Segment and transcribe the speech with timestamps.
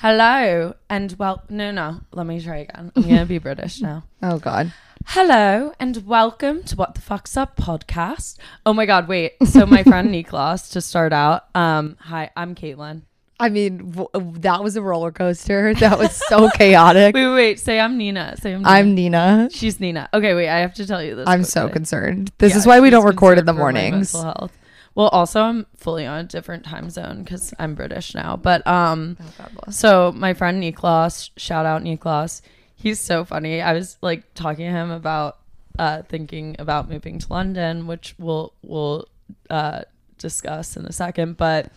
[0.00, 2.92] Hello and well, no, no, let me try again.
[2.94, 4.04] I'm gonna be British now.
[4.22, 4.72] Oh God.
[5.06, 8.36] Hello and welcome to What the Fuck's Up podcast.
[8.64, 9.32] Oh my God, wait.
[9.44, 13.02] So my friend Niklas, to start out, um, hi, I'm Caitlin.
[13.40, 14.08] I mean, w-
[14.40, 15.72] that was a roller coaster.
[15.78, 17.14] That was so chaotic.
[17.14, 18.36] Wait, wait, wait, say I'm Nina.
[18.40, 18.68] Say I'm Nina.
[18.70, 19.48] I'm Nina.
[19.52, 20.08] She's Nina.
[20.14, 21.26] Okay, wait, I have to tell you this.
[21.28, 22.30] I'm so concerned.
[22.38, 24.14] This Yeah, is why we don't record in the concerned for my mornings.
[24.14, 24.57] mental health.
[24.98, 28.36] Well, also I'm fully on a different time zone because I'm British now.
[28.36, 32.42] But um, Oh, so my friend Niklas, shout out Niklas,
[32.74, 33.62] he's so funny.
[33.62, 35.38] I was like talking to him about
[35.78, 39.06] uh, thinking about moving to London, which we'll we'll
[39.48, 39.82] uh,
[40.18, 41.36] discuss in a second.
[41.36, 41.70] But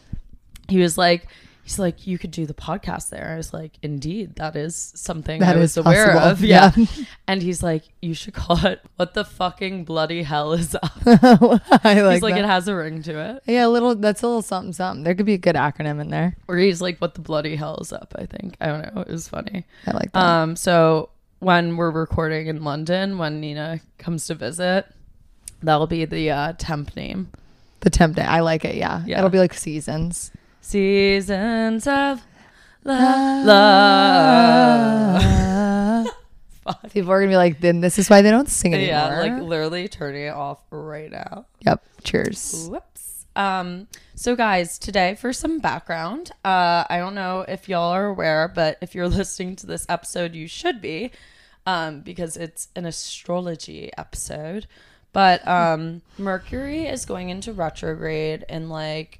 [0.67, 1.27] he was like.
[1.63, 3.31] He's like, you could do the podcast there.
[3.33, 6.31] I was like, indeed, that is something That I was is aware possible.
[6.31, 6.41] of.
[6.43, 6.71] Yeah.
[6.75, 6.85] Yeah.
[7.27, 10.91] And he's like, you should call it what the fucking bloody hell is up.
[11.05, 12.39] I like, he's like, that.
[12.39, 13.43] it has a ring to it.
[13.45, 13.93] yeah, a little.
[13.95, 15.03] That's a little something, something.
[15.03, 16.35] There could be a good acronym in there.
[16.47, 18.57] Or he's like, what the bloody hell is up, I think.
[18.59, 19.01] I don't know.
[19.01, 19.65] It was funny.
[19.85, 20.19] I like that.
[20.19, 21.09] Um, so
[21.39, 24.87] when we're recording in London, when Nina comes to visit,
[25.61, 27.29] that'll be the uh, temp name.
[27.81, 28.23] the temp day.
[28.23, 28.75] I like it.
[28.75, 29.03] Yeah.
[29.05, 29.19] Yeah.
[29.19, 30.31] It'll be like seasons.
[30.61, 32.21] Seasons of
[32.83, 33.41] La-
[35.21, 36.07] love.
[36.93, 38.89] People are gonna be like, then this is why they don't sing anymore.
[38.89, 41.45] Yeah, like literally turning it off right now.
[41.65, 41.83] yep.
[42.03, 42.67] Cheers.
[42.69, 43.25] Whoops.
[43.35, 48.47] Um, so guys, today for some background, uh, I don't know if y'all are aware,
[48.47, 51.11] but if you're listening to this episode, you should be,
[51.65, 54.67] um, because it's an astrology episode.
[55.13, 59.19] But um, Mercury is going into retrograde in like,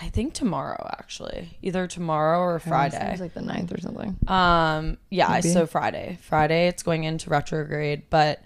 [0.00, 3.08] I think tomorrow actually, either tomorrow or Friday.
[3.08, 4.16] It was like the ninth or something.
[4.28, 5.48] Um, yeah, Maybe.
[5.48, 6.18] so Friday.
[6.22, 8.42] Friday it's going into retrograde, but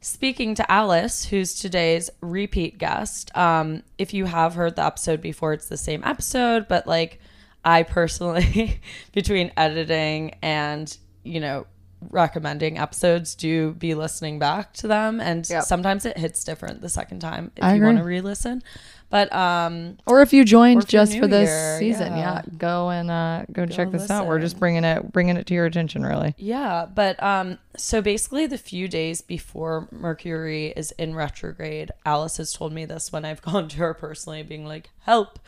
[0.00, 5.52] speaking to Alice, who's today's repeat guest, um, if you have heard the episode before,
[5.52, 7.20] it's the same episode, but like
[7.64, 8.80] I personally
[9.12, 11.66] between editing and, you know,
[12.10, 15.64] recommending episodes do be listening back to them and Yep.
[15.64, 18.62] sometimes it hits different the second time if I you want to re-listen.
[19.08, 22.42] But um Or if you joined if just for this here, season, yeah.
[22.44, 22.56] yeah.
[22.58, 24.26] go and uh, go, check this out.
[24.26, 26.34] We're just bringing it, bringing it to your attention, really.
[26.38, 32.52] Yeah, but um so basically the few days before Mercury is in retrograde, Alice has
[32.52, 35.38] told me this when I've gone to her personally being like, "Help."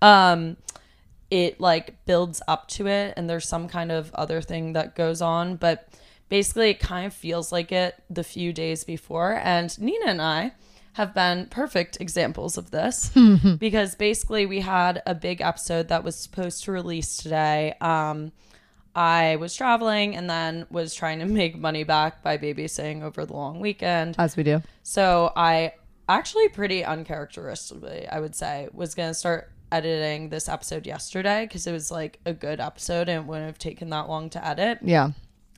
[0.00, 0.56] Um
[1.30, 5.20] it like builds up to it and there's some kind of other thing that goes
[5.20, 5.86] on, but
[6.28, 10.52] basically it kind of feels like it the few days before and Nina and I
[10.94, 13.10] have been perfect examples of this
[13.58, 17.74] because basically we had a big episode that was supposed to release today.
[17.80, 18.32] Um
[18.94, 23.32] I was traveling and then was trying to make money back by babysitting over the
[23.32, 24.16] long weekend.
[24.18, 24.60] As we do.
[24.82, 25.74] So I
[26.08, 31.66] actually pretty uncharacteristically, I would say, was going to start editing this episode yesterday because
[31.66, 34.78] it was like a good episode and it wouldn't have taken that long to edit
[34.82, 35.10] Yeah.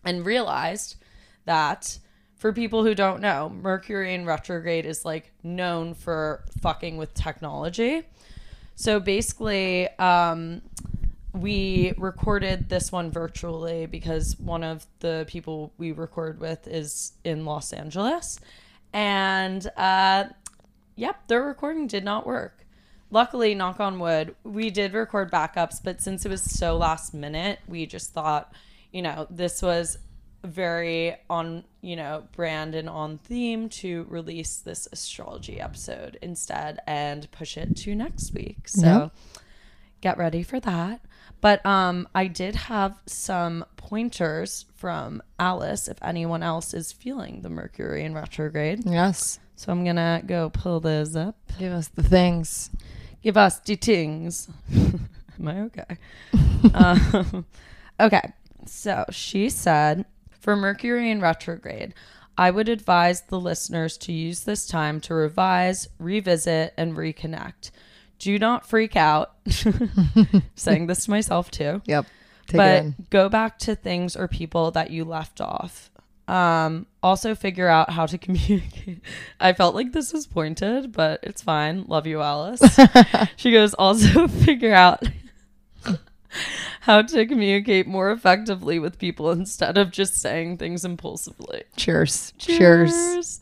[0.04, 0.96] And realized
[1.44, 1.98] that
[2.36, 8.02] for people who don't know, Mercury in retrograde is like known for fucking with technology.
[8.76, 10.62] So basically, um,
[11.32, 17.44] we recorded this one virtually because one of the people we record with is in
[17.44, 18.40] Los Angeles.
[18.92, 20.24] And uh,
[20.96, 22.66] yep, their recording did not work.
[23.10, 27.58] Luckily, knock on wood, we did record backups, but since it was so last minute,
[27.66, 28.52] we just thought,
[28.92, 29.98] you know, this was
[30.42, 37.30] very on, you know, brand and on theme to release this astrology episode instead and
[37.30, 38.66] push it to next week.
[38.66, 39.12] So Yep.
[40.00, 41.02] get ready for that.
[41.42, 47.50] But um I did have some pointers from Alice if anyone else is feeling the
[47.50, 48.84] Mercury in retrograde.
[48.86, 49.38] Yes.
[49.56, 51.36] So I'm gonna go pull those up.
[51.58, 52.70] Give us the things.
[53.22, 54.48] Give us the things.
[54.74, 55.98] Am I okay?
[56.74, 57.44] um,
[58.00, 58.32] okay.
[58.66, 61.94] So she said, for Mercury in retrograde,
[62.36, 67.70] I would advise the listeners to use this time to revise, revisit, and reconnect.
[68.18, 69.34] Do not freak out.
[70.54, 72.06] Saying this to myself too Yep.
[72.46, 75.90] Take but go back to things or people that you left off.
[76.26, 79.00] Um, also figure out how to communicate.
[79.38, 81.84] I felt like this was pointed, but it's fine.
[81.86, 82.62] Love you, Alice.
[83.36, 85.02] she goes, also figure out
[86.80, 91.64] how to communicate more effectively with people instead of just saying things impulsively.
[91.76, 92.32] Cheers.
[92.38, 93.40] Cheers.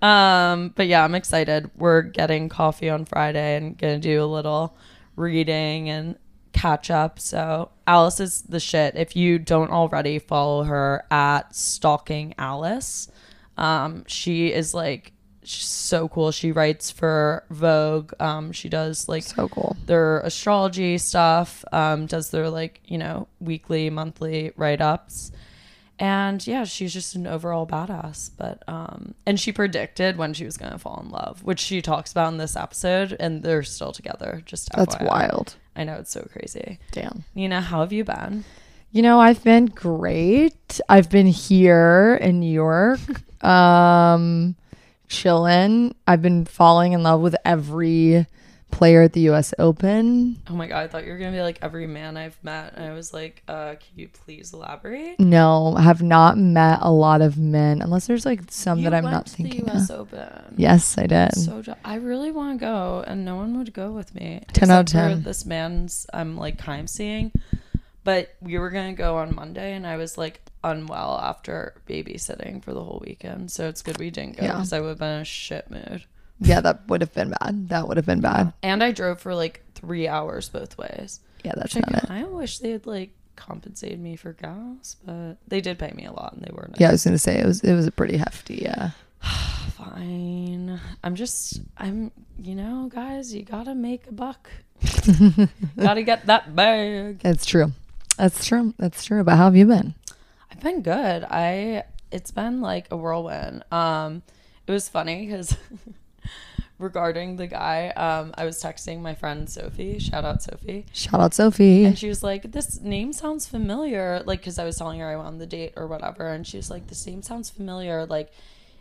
[0.00, 1.70] Um, but yeah, I'm excited.
[1.76, 4.76] We're getting coffee on Friday and gonna do a little
[5.16, 6.16] reading and
[6.52, 7.18] catch up.
[7.18, 8.96] So Alice is the shit.
[8.96, 13.10] If you don't already follow her at Stalking Alice,
[13.56, 15.12] um, she is like
[15.48, 16.30] she's so cool.
[16.32, 18.12] She writes for Vogue.
[18.20, 19.76] Um, she does like So cool.
[19.86, 25.32] their astrology stuff, um, does their like, you know, weekly, monthly write ups.
[26.00, 28.30] And yeah, she's just an overall badass.
[28.36, 32.12] But um and she predicted when she was gonna fall in love, which she talks
[32.12, 34.42] about in this episode, and they're still together.
[34.46, 35.08] Just That's FYI.
[35.08, 35.56] wild.
[35.74, 36.78] I know it's so crazy.
[36.92, 37.24] Damn.
[37.34, 38.44] Nina, how have you been?
[38.92, 40.80] You know, I've been great.
[40.88, 43.00] I've been here in New York,
[43.44, 44.54] um,
[45.08, 45.94] chilling.
[46.06, 48.26] I've been falling in love with every
[48.70, 49.54] player at the U.S.
[49.58, 50.36] Open.
[50.48, 52.84] Oh my god, I thought you were gonna be like every man I've met, and
[52.84, 55.18] I was like, uh, can you please elaborate?
[55.18, 59.04] No, have not met a lot of men, unless there's like some You that I'm
[59.04, 60.00] went not to thinking The US of.
[60.12, 60.54] Open.
[60.58, 61.34] Yes, I did.
[61.34, 64.42] So je- I really want to go, and no one would go with me.
[64.52, 65.22] 10 out of except for 10.
[65.22, 67.32] This man's I'm like kind of seeing,
[68.08, 72.72] but we were gonna go on Monday, and I was like unwell after babysitting for
[72.72, 73.50] the whole weekend.
[73.50, 74.52] So it's good we didn't go Yeah.
[74.52, 76.04] because I would have been in a shit mood.
[76.40, 77.68] yeah, that would have been bad.
[77.68, 78.54] That would have been bad.
[78.62, 81.20] And I drove for like three hours both ways.
[81.44, 82.24] Yeah, that's Which I it.
[82.24, 86.12] of wish they had like compensated me for gas, but they did pay me a
[86.12, 86.80] lot, and they were nice.
[86.80, 88.60] Yeah, I was gonna say it was it was a pretty hefty.
[88.62, 88.92] Yeah,
[89.76, 90.80] Fine.
[91.04, 94.48] I'm just, I'm, you know, guys, you gotta make a buck.
[95.78, 97.18] gotta get that bag.
[97.20, 97.72] That's true.
[98.18, 98.74] That's true.
[98.78, 99.24] That's true.
[99.24, 99.94] But how have you been?
[100.50, 101.24] I've been good.
[101.24, 103.64] I, it's been like a whirlwind.
[103.72, 104.22] Um,
[104.66, 105.56] it was funny because
[106.78, 109.98] regarding the guy, um, I was texting my friend Sophie.
[109.98, 110.86] Shout out Sophie.
[110.92, 111.84] Shout out Sophie.
[111.84, 115.16] And she was like, "This name sounds familiar." Like, because I was telling her I
[115.16, 118.32] went on the date or whatever, and she was like, "This name sounds familiar." Like,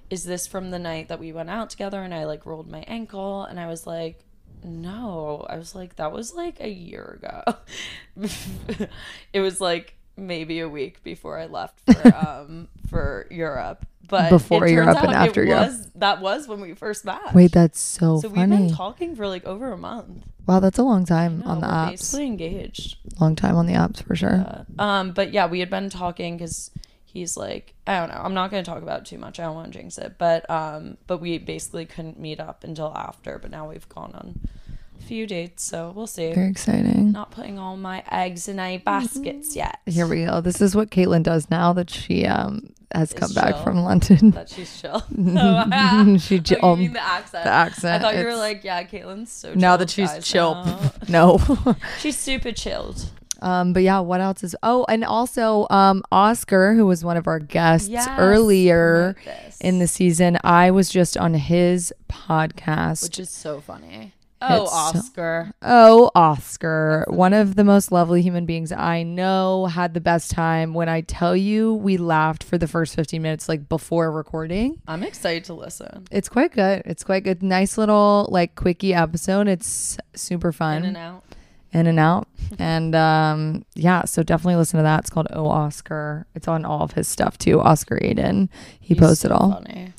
[0.10, 2.84] is this from the night that we went out together and I like rolled my
[2.88, 3.44] ankle?
[3.44, 4.20] And I was like,
[4.64, 7.58] "No." I was like, "That was like a year ago."
[9.34, 13.86] it was like maybe a week before I left for um for Europe.
[14.10, 15.68] But Before it turns Europe and after it Europe.
[15.68, 17.34] was that was when we first met.
[17.36, 20.24] Wait, that's so, so we've been talking for like over a month.
[20.48, 21.90] wow, that's a long time No, on the apps.
[21.90, 22.96] basically engaged.
[23.20, 24.66] Long time on the apps for sure.
[24.80, 26.72] Uh, um, but yeah, we had been talking because
[27.18, 28.22] he's like, I don't know.
[28.24, 29.40] I'm not going to talk about it too much.
[29.40, 30.16] I don't want to jinx it.
[30.18, 33.40] But um, but we basically couldn't meet up until after.
[33.40, 34.40] But now we've gone on
[35.00, 36.34] a few dates, so we'll see.
[36.34, 37.12] Very exciting.
[37.12, 39.80] Not putting all my eggs in a baskets yet.
[39.86, 40.42] Here we go.
[40.42, 44.32] This is what Caitlin does now that she um has come back from London.
[44.38, 45.04] That she's chill.
[45.18, 47.44] oh, she um, mean the accent?
[47.44, 48.04] the accent.
[48.04, 49.54] I thought you were like, yeah, Caitlin's so.
[49.56, 50.54] now chill, that she's chill.
[50.54, 51.76] now." no.
[52.00, 53.10] she's super chilled.
[53.42, 54.56] Um, but yeah, what else is?
[54.64, 59.16] Oh, and also um, Oscar, who was one of our guests Yes, earlier
[59.62, 60.38] in the season.
[60.44, 63.04] I was just on his podcast.
[63.04, 64.14] which is so funny.
[64.40, 65.52] Oh, It's so- Oscar.
[65.64, 70.76] oh, Oscar, one of the most lovely human beings I know, had the best time.
[70.76, 74.80] When I tell you, we laughed for the first 15 minutes, like before recording.
[74.88, 76.06] I'm excited to listen.
[76.12, 76.84] It's quite good.
[76.86, 77.42] It's quite good.
[77.42, 79.48] Nice little like quickie episode.
[79.48, 80.78] It's super fun.
[80.84, 81.24] In and out.
[81.78, 82.28] In and out.
[82.60, 85.02] and um, yeah, so definitely listen to that.
[85.02, 86.28] It's called Oh Oscar.
[86.36, 87.60] It's on all of his stuff too.
[87.62, 88.50] Oscar Aiden.
[88.80, 89.52] He He's posts it so all.
[89.54, 89.94] Funny.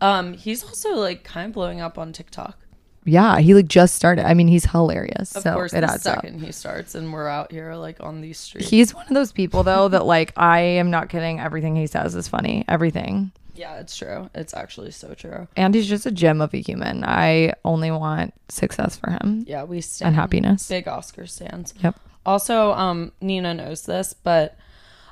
[0.00, 2.56] Um, he's also like kind of blowing up on TikTok.
[3.04, 4.26] Yeah, he like just started.
[4.26, 5.34] I mean, he's hilarious.
[5.34, 6.16] Of so course, it the adds up.
[6.16, 8.68] second he starts, and we're out here like on these streets.
[8.68, 11.40] He's one of those people though that like I am not kidding.
[11.40, 12.64] Everything he says is funny.
[12.68, 13.32] Everything.
[13.60, 14.30] Yeah, it's true.
[14.34, 15.46] It's actually so true.
[15.54, 17.04] And he's just a gem of a human.
[17.04, 20.66] I only want success for him Yeah, we stand and happiness.
[20.66, 21.74] Big Oscar stands.
[21.84, 21.94] Yep.
[22.24, 24.56] Also, um, Nina knows this, but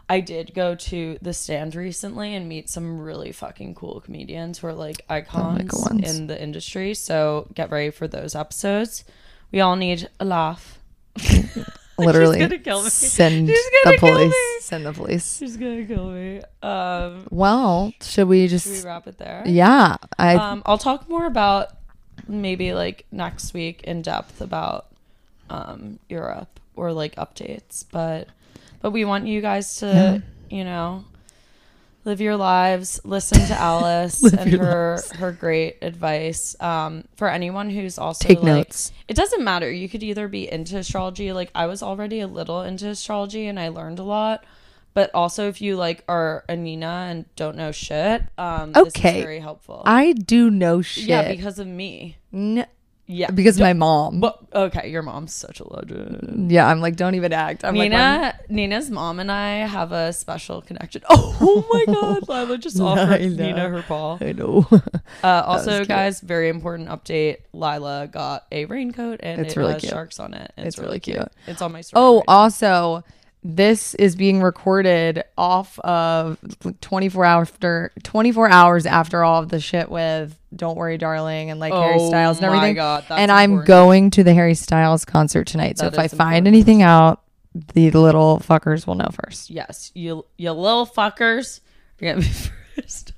[0.08, 4.68] I did go to the stand recently and meet some really fucking cool comedians who
[4.68, 6.18] are like icons ones.
[6.18, 6.94] in the industry.
[6.94, 9.04] So get ready for those episodes.
[9.52, 10.78] We all need a laugh.
[12.06, 12.38] Literally.
[12.38, 12.90] gonna kill me.
[12.90, 14.34] Send the police.
[14.60, 15.38] Send the police.
[15.38, 16.40] She's gonna kill me.
[16.62, 19.42] Um, Well, should we just should we wrap it there?
[19.46, 19.96] Yeah.
[20.18, 21.70] I Um, I'll talk more about
[22.28, 24.86] maybe like next week in depth about
[25.50, 28.28] um, Europe or like updates, but
[28.80, 31.04] but we want you guys to you know
[32.08, 35.12] live your lives, listen to Alice and her lives.
[35.12, 36.56] her great advice.
[36.60, 38.92] Um, for anyone who's also take like, notes.
[39.06, 39.70] it doesn't matter.
[39.70, 43.60] You could either be into astrology, like I was already a little into astrology and
[43.60, 44.44] I learned a lot.
[44.94, 49.18] But also, if you like are a Nina and don't know shit, um, this Okay.
[49.18, 49.82] is very helpful.
[49.86, 51.04] I do know shit.
[51.04, 52.16] Yeah, because of me.
[52.32, 52.66] N-
[53.10, 54.20] Yeah, because of my mom.
[54.20, 56.52] But okay, your mom's such a legend.
[56.52, 57.64] yeah, I'm like, don't even act.
[57.64, 61.02] I'm like, Nina, Nina's mom and I have a special connection.
[61.10, 63.20] Oh, my God, Lila just offered.
[63.22, 64.18] Nina her paw.
[64.20, 64.66] I know.
[65.24, 67.38] Uh, also, guys, very important update.
[67.54, 69.90] Lila got a raincoat and It's it really has cute.
[69.90, 70.52] sharks on it.
[70.58, 71.26] It's really cute.
[71.46, 72.00] It's on my story.
[72.04, 73.02] oh, right now.
[73.50, 76.38] This is being recorded off of
[76.82, 81.72] 24 after 24 hours after all of the shit with Don't Worry Darling and like
[81.72, 82.74] Harry Oh Styles and my everything.
[82.74, 83.66] God, and I'm important.
[83.66, 85.78] going to the Harry Styles concert tonight.
[85.78, 87.22] So That if I is find anything out,
[87.54, 89.48] the little fuckers will know first.
[89.48, 91.60] Yes, you you little fuckers.
[91.98, 92.32] You're gonna be
[92.76, 93.14] first.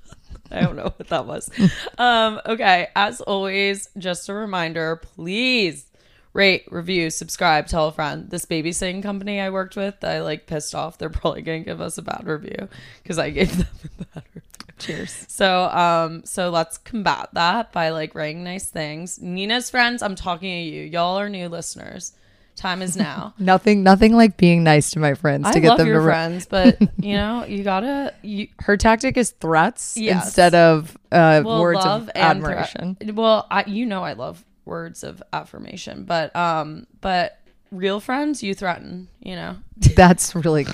[0.53, 1.51] I don't know what that was.
[1.99, 5.90] um, okay, as always, just a reminder, please
[6.33, 8.31] rate, review, subscribe, tell a friend.
[8.31, 10.99] This babysitting company I worked with, I like pissed off.
[10.99, 12.69] They're probably gonna give us a bad review
[13.03, 13.67] because I gave them
[14.01, 14.43] a bad review.
[14.79, 15.27] Cheers.
[15.29, 19.21] So um so let's combat that by like writing nice things.
[19.21, 20.83] Nina's friends, I'm talking to you.
[20.85, 22.13] Y'all are new listeners.
[22.57, 23.33] Time is now.
[23.39, 26.07] Nothing, nothing like being nice to my friends I to get love them your to.
[26.07, 30.27] Re- friends, but you know, you gotta you Her tactic is threats Yes.
[30.27, 32.97] instead of uh, well, words love of and admiration.
[33.15, 37.39] well, I you know I love words of affirmation, but um but
[37.71, 39.57] real friends you threaten, you know.
[39.95, 40.65] That's really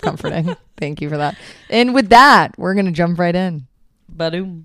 [0.00, 0.56] comforting.
[0.78, 1.36] Thank you for that.
[1.68, 3.66] And with that, we're gonna jump right in.
[4.10, 4.64] Badoom.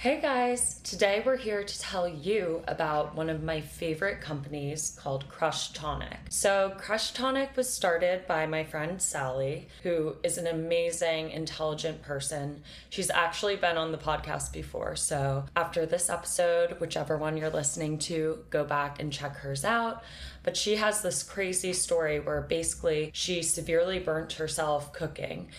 [0.00, 5.28] Hey guys, today we're here to tell you about one of my favorite companies called
[5.28, 6.16] Crushed Tonic.
[6.30, 12.62] So, Crushed Tonic was started by my friend Sally, who is an amazing, intelligent person.
[12.88, 14.96] She's actually been on the podcast before.
[14.96, 20.02] So, after this episode, whichever one you're listening to, go back and check hers out.
[20.42, 25.50] But she has this crazy story where basically she severely burnt herself cooking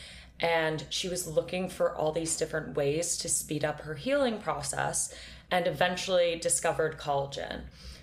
[0.41, 5.13] and she was looking for all these different ways to speed up her healing process
[5.51, 7.62] and eventually discovered collagen.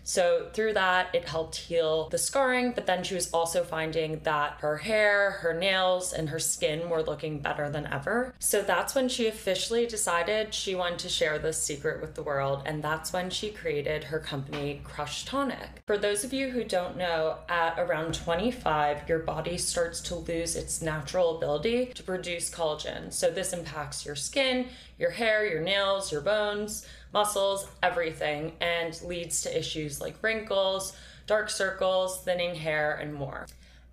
[0.09, 4.55] So, through that, it helped heal the scarring, but then she was also finding that
[4.61, 8.35] her hair, her nails, and her skin were looking better than ever.
[8.38, 12.62] So, that's when she officially decided she wanted to share this secret with the world,
[12.65, 15.83] and that's when she created her company, Crushed Tonic.
[15.87, 20.57] For those of you who don't know, at around 25, your body starts to lose
[20.57, 23.12] its natural ability to produce collagen.
[23.12, 29.43] So, this impacts your skin, your hair, your nails, your bones, muscles, everything, and leads
[29.43, 30.97] to issues like wrinkles,
[31.27, 33.47] dark circles, thinning hair, and more.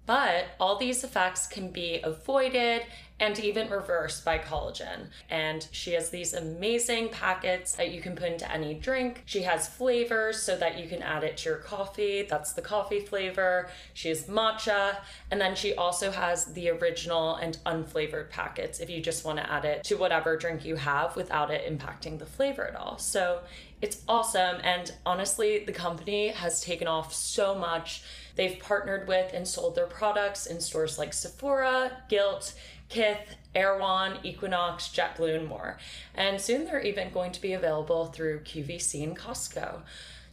[0.05, 2.83] But all these effects can be avoided
[3.19, 5.07] and even reverse by collagen.
[5.29, 9.23] And she has these amazing packets that you can put into any drink.
[9.25, 12.23] She has flavors so that you can add it to your coffee.
[12.23, 13.69] That's the coffee flavor.
[13.93, 14.97] She has matcha.
[15.31, 19.49] And then she also has the original and unflavored packets if you just want to
[19.49, 22.97] add it to whatever drink you have without it impacting the flavor at all.
[22.97, 23.39] So
[23.81, 24.57] it's awesome.
[24.63, 28.03] And honestly, the company has taken off so much.
[28.35, 32.53] They've partnered with and sold their products in stores like Sephora, Gilt,
[32.89, 35.77] Kith, Erewhon, Equinox, JetBlue, and more.
[36.13, 39.81] And soon they're even going to be available through QVC and Costco.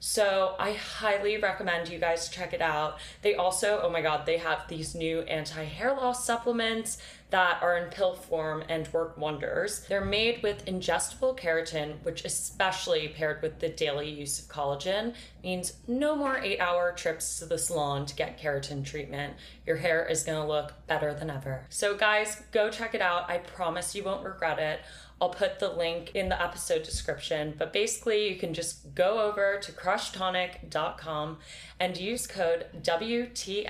[0.05, 2.99] So I highly recommend you guys check it out.
[3.23, 6.99] They also, oh my god, they have these new anti-hair loss supplements
[7.33, 9.87] that are in pill form and work wonders.
[9.89, 15.73] They're made with ingestible keratin, which especially paired with the daily use of collagen means
[15.89, 19.35] no more 8-hour trips to the salon to get keratin treatment.
[19.67, 21.67] Your hair is to look better than ever.
[21.71, 23.31] So guys, go check it out.
[23.31, 24.81] I promise you won't regret it.
[25.23, 29.57] I'll put the link in the episode description, but basically you can just go over
[29.62, 31.38] to crushedtonic.com
[31.79, 33.64] and use code WTFSUP,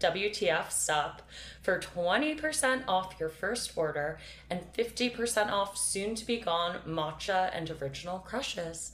[0.00, 1.12] WTFSUP
[1.60, 7.70] for 20% off your first order and 50% off soon to be gone matcha and
[7.70, 8.92] original crushes.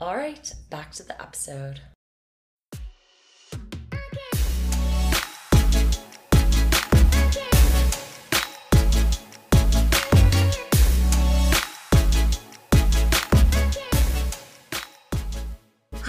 [0.00, 1.80] All right, back to the episode.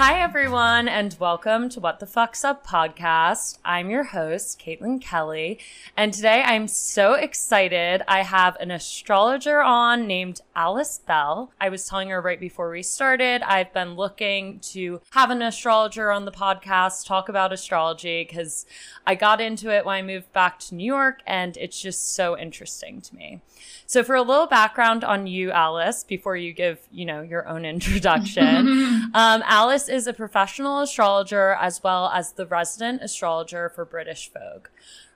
[0.03, 3.59] Hi, everyone, and welcome to What the Fuck's Up podcast.
[3.63, 5.59] I'm your host, Caitlin Kelly,
[5.95, 8.01] and today I'm so excited.
[8.07, 11.51] I have an astrologer on named Alice Bell.
[11.61, 16.11] I was telling her right before we started, I've been looking to have an astrologer
[16.11, 18.65] on the podcast, talk about astrology, because
[19.05, 22.35] I got into it when I moved back to New York, and it's just so
[22.35, 23.41] interesting to me.
[23.85, 27.65] So, for a little background on you, Alice, before you give, you know, your own
[27.75, 28.41] introduction,
[29.13, 34.67] um, Alice is a professional astrologer as well as the resident astrologer for British Vogue.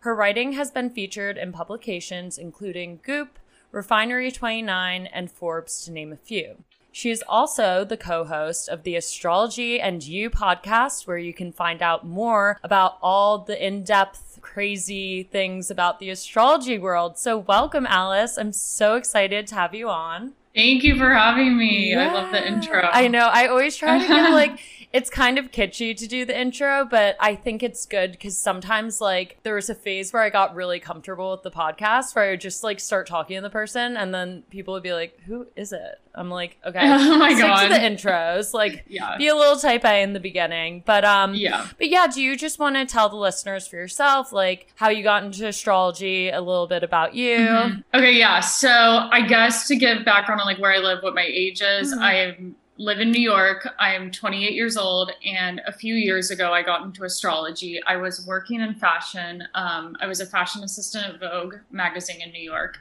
[0.01, 3.39] Her writing has been featured in publications including Goop,
[3.72, 6.58] Refinery 29, and Forbes, to name a few.
[6.91, 11.51] She is also the co host of the Astrology and You podcast, where you can
[11.51, 17.17] find out more about all the in depth, crazy things about the astrology world.
[17.17, 18.38] So, welcome, Alice.
[18.38, 20.34] I'm so excited to have you on.
[20.56, 21.94] Thank you for having me.
[21.96, 22.82] I love the intro.
[22.82, 23.28] I know.
[23.32, 24.58] I always try to give like
[24.96, 29.02] it's kind of kitschy to do the intro, but I think it's good because sometimes,
[29.02, 32.30] like, there was a phase where I got really comfortable with the podcast where I
[32.32, 35.48] would just like start talking to the person, and then people would be like, "Who
[35.58, 37.64] is it?" I'm like, "Okay, Oh my stick God.
[37.64, 39.18] to the intros, like, Yeah.
[39.18, 41.68] be a little type A in the beginning." But um, Yeah.
[41.78, 45.04] but yeah, do you just want to tell the listeners for yourself, like, how you
[45.04, 47.40] got into astrology, a little bit about you?
[47.40, 47.84] Mhm.
[47.94, 48.40] Okay, yeah.
[48.40, 51.94] So I guess to give background on like where I live, what my age is,
[51.94, 52.02] Mhm.
[52.02, 53.67] I am- live in New York.
[53.79, 57.82] I am 28 years old, and a few years ago, I got into astrology.
[57.88, 59.44] I was working in fashion.
[59.53, 62.77] Um, I was a fashion assistant at Vogue magazine in New York,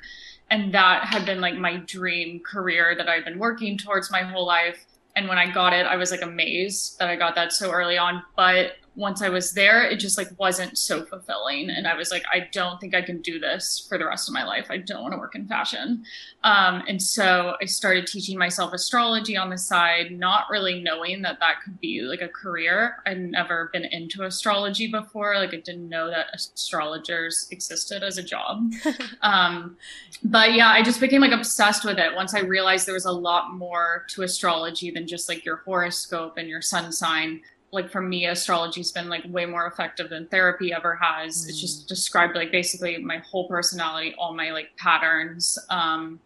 [0.50, 4.46] and that had been like my dream career that I've been working towards my whole
[4.46, 4.84] life.
[5.16, 7.96] And when I got it, I was like amazed that I got that so early
[7.96, 8.20] on.
[8.36, 11.68] But once I was there, it just like wasn't so fulfilling.
[11.70, 14.34] And I was like, I don't think I can do this for the rest of
[14.34, 14.66] my life.
[14.70, 16.04] I don't want to work in fashion.
[16.44, 21.40] Um, and so I started teaching myself astrology on the side, not really knowing that
[21.40, 23.02] that could be like a career.
[23.04, 25.34] I'd never been into astrology before.
[25.36, 28.72] Like I didn't know that astrologers existed as a job.
[29.22, 29.76] um,
[30.22, 33.12] but yeah, I just became like obsessed with it once I realized there was a
[33.12, 37.40] lot more to astrology than just like your horoscope and your sun sign
[37.75, 41.47] like for me astrology's been like way more effective than therapy ever has.
[41.49, 46.21] It's just described like basically my whole personality all my like patterns um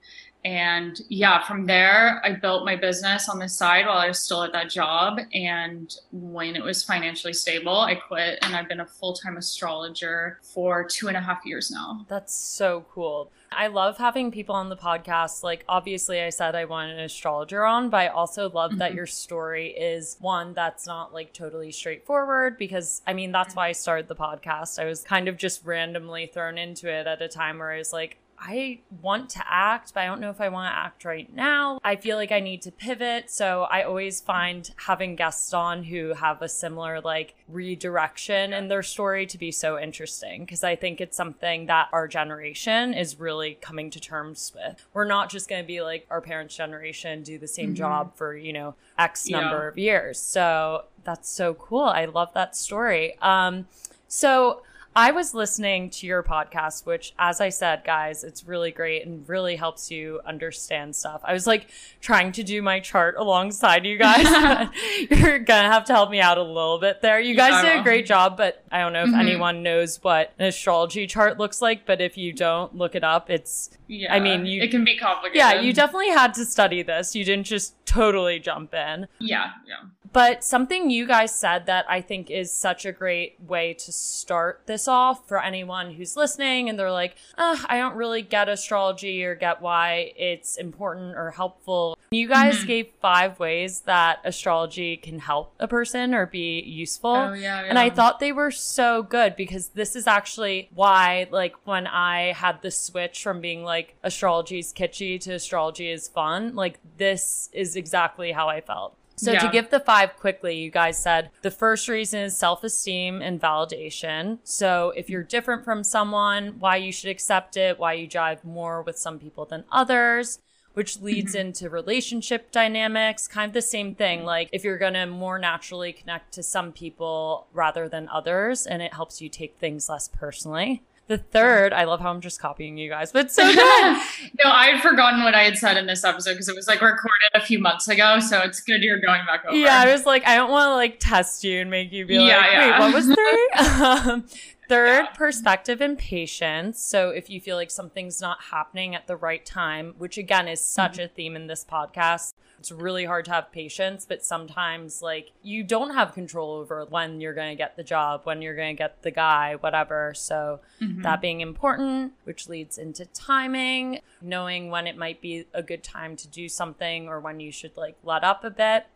[0.45, 4.45] and yeah from there i built my business on the side while i was still
[4.45, 8.87] at that job and when it was financially stable i quit and i've been a
[8.87, 12.05] full-time astrologer for two and a half years now.
[12.09, 13.31] That's so cool.
[13.51, 15.43] I love having people on the podcast.
[15.43, 18.97] Like, obviously, I said I want an astrologer on, but I also love that Mhm.
[18.97, 23.73] your story is one that's not like totally straightforward because I mean, that's why I
[23.73, 24.79] started the podcast.
[24.79, 27.93] I was kind of just randomly thrown into it at a time where I was
[27.93, 31.33] like, I want to act, but I don't know if I want to act right
[31.35, 31.81] now.
[31.83, 33.31] I feel like I need to pivot.
[33.31, 38.83] So I always find having guests on who have a similar like redirection in their
[38.83, 43.55] story to be so interesting because I think it's something that our generation is really
[43.61, 44.87] coming to terms with.
[44.95, 47.77] We're not just going to be like our parents' generation, do the same Mhm.
[47.77, 49.41] job for, you know, X Yeah.
[49.41, 50.19] number of years.
[50.21, 51.85] So that's so cool.
[51.85, 53.19] I love that story.
[53.21, 53.67] Um,
[54.07, 54.63] so
[55.01, 59.29] I was listening to your podcast, which, as I said, guys, it's really great and
[59.29, 61.21] really helps you understand stuff.
[61.23, 61.69] I was like
[62.01, 64.27] trying to do my chart alongside you guys.
[65.11, 67.21] You're gonna have to help me out a little bit there.
[67.21, 69.21] You guys did a great job, but I don't know if Mhm.
[69.21, 71.87] anyone knows what an astrology chart looks like.
[71.87, 74.99] But if you don't look it up, it's yeah I mean, you- it can be
[74.99, 77.15] complicated yeah, you definitely had to study this.
[77.15, 79.07] You didn't just totally jump in.
[79.21, 79.77] yeah yeah
[80.13, 84.63] But something you guys said that I think is such a great way to start
[84.67, 89.25] this off for anyone who's listening and they're like, uh, I don't really get astrology
[89.25, 91.97] or get why it's important or helpful.
[92.11, 92.67] You guys Mhm.
[92.67, 97.15] gave five ways that astrology can help a person or be useful.
[97.15, 101.55] oh yeah, And I thought they were so good because this is actually why, like,
[101.67, 106.55] when I had the switch from being like astrology is kitschy to astrology is fun,
[106.55, 108.95] like, this is exactly how I felt.
[109.19, 113.21] So, to give the five quickly, you guys said the first reason is self esteem
[113.23, 114.39] and validation.
[114.45, 118.83] So, if you're different from someone, why you should accept it, why you jive more
[118.83, 120.39] with some people than others
[120.79, 121.49] which leads mm-hmm.
[121.49, 123.27] into relationship dynamics.
[123.27, 124.23] Kind of the same thing.
[124.23, 128.81] Like if you're going to more naturally connect to some people rather than others, and
[128.81, 130.85] it helps you take things less personally.
[131.09, 133.57] The third, I love how I'm just copying you guys, but so good.
[133.59, 136.81] no, I had forgotten what I had said in this episode because it was like
[136.83, 138.21] recorded a few months ago.
[138.21, 139.57] So it's good you're going back over.
[139.57, 142.19] yeah, I was like, I don't want to like test you and make you be
[142.19, 142.79] like, Yeah, wait, yeah.
[142.81, 143.49] what was three?
[144.13, 144.27] um,
[144.69, 145.11] third, Yeah.
[145.15, 146.81] perspective and patience.
[146.81, 150.61] So if you feel like something's not happening at the right time, which again is
[150.61, 151.03] such Mm-hmm.
[151.03, 155.63] a theme in this podcast, it's really hard to have patience, but sometimes like you
[155.63, 158.79] don't have control over when you're going to get the job, when you're going to
[158.79, 160.13] get the guy, whatever.
[160.15, 161.03] So Mhm.
[161.03, 166.17] that being important, which leads into timing, knowing when it might be a good time
[166.17, 168.87] to do something or when you should like let up a bit.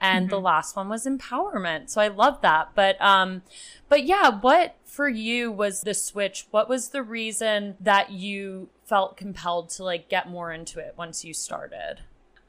[0.00, 1.88] And the last one was empowerment.
[1.88, 2.70] So I love that.
[2.74, 3.42] But um
[3.88, 6.46] but yeah, what for you was the switch?
[6.50, 11.24] What was the reason that you felt compelled to like get more into it once
[11.24, 12.00] you started?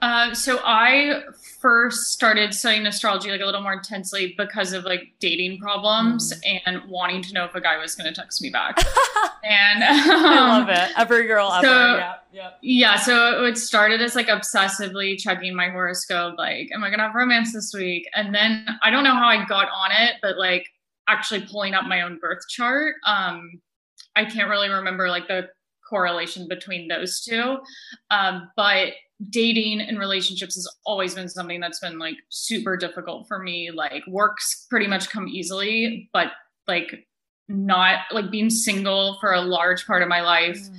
[0.05, 1.23] Uh, so I
[1.59, 6.79] first started studying astrology like a little more intensely because of like dating problems and
[6.87, 8.77] wanting to know if a guy was going to text me back.
[9.43, 10.91] and I love um, it.
[10.95, 11.65] Every girl ever.
[11.65, 12.13] so- yeah.
[12.31, 12.49] Yeah.
[12.61, 17.15] Yeah, so it started as like obsessively checking my horoscope, like, am I gonna have
[17.15, 18.07] romance this week?
[18.13, 20.67] And then I don't know how I got on it, but like
[21.07, 22.95] actually pulling up my own birth chart.
[23.07, 23.59] Um,
[24.15, 25.47] I can't really remember like the
[25.89, 27.57] correlation between those two.
[28.11, 28.89] Um, but
[29.29, 33.71] dating and relationships has always been something that's been like super difficult for me.
[33.71, 36.27] Like works pretty much come easily, but
[36.67, 37.07] like
[37.47, 40.59] not like being single for a large part of my life.
[40.59, 40.75] Mm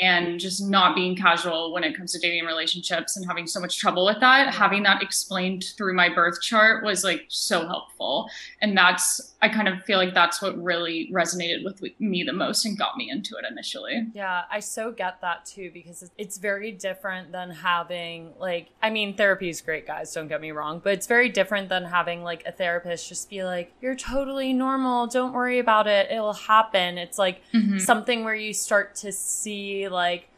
[0.00, 3.78] and just not being casual when it comes to dating relationships and having so much
[3.78, 8.28] trouble with that having that explained through my birth chart was like so helpful
[8.60, 12.64] and that's i kind of feel like that's what really resonated with me the most
[12.64, 16.72] and got me into it initially yeah i so get that too because it's very
[16.72, 20.92] different than having like i mean therapy is great guys don't get me wrong but
[20.92, 25.32] it's very different than having like a therapist just be like you're totally normal don't
[25.32, 27.78] worry about it it'll happen it's like mm-hmm.
[27.78, 30.29] something where you start to see like,